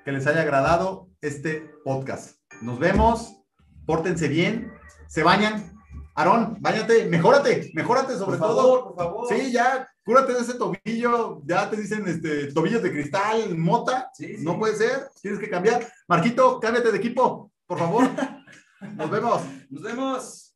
que 0.04 0.12
les 0.12 0.26
haya 0.26 0.42
agradado 0.42 1.08
este 1.20 1.70
podcast. 1.84 2.36
Nos 2.60 2.78
vemos, 2.78 3.36
pórtense 3.86 4.28
bien, 4.28 4.72
se 5.08 5.22
bañan. 5.22 5.72
Aarón, 6.14 6.58
bañate, 6.60 7.06
mejórate, 7.06 7.70
mejórate 7.72 8.14
sobre 8.16 8.36
por 8.36 8.48
favor, 8.48 8.62
todo. 8.62 8.84
Por 8.84 8.96
favor. 8.96 9.28
Sí, 9.28 9.50
ya 9.50 9.88
cúrate 10.04 10.34
de 10.34 10.40
ese 10.40 10.54
tobillo, 10.54 11.40
ya 11.46 11.70
te 11.70 11.76
dicen 11.76 12.06
este, 12.06 12.52
tobillos 12.52 12.82
de 12.82 12.92
cristal, 12.92 13.56
mota, 13.56 14.10
no 14.40 14.58
puede 14.58 14.76
ser, 14.76 15.08
tienes 15.22 15.40
que 15.40 15.48
cambiar. 15.48 15.86
Marquito, 16.06 16.60
cámbiate 16.60 16.92
de 16.92 16.98
equipo, 16.98 17.50
por 17.66 17.78
favor. 17.78 18.04
Nos 18.96 19.10
vemos. 19.10 19.42
Nos 19.70 19.82
vemos. 19.82 20.51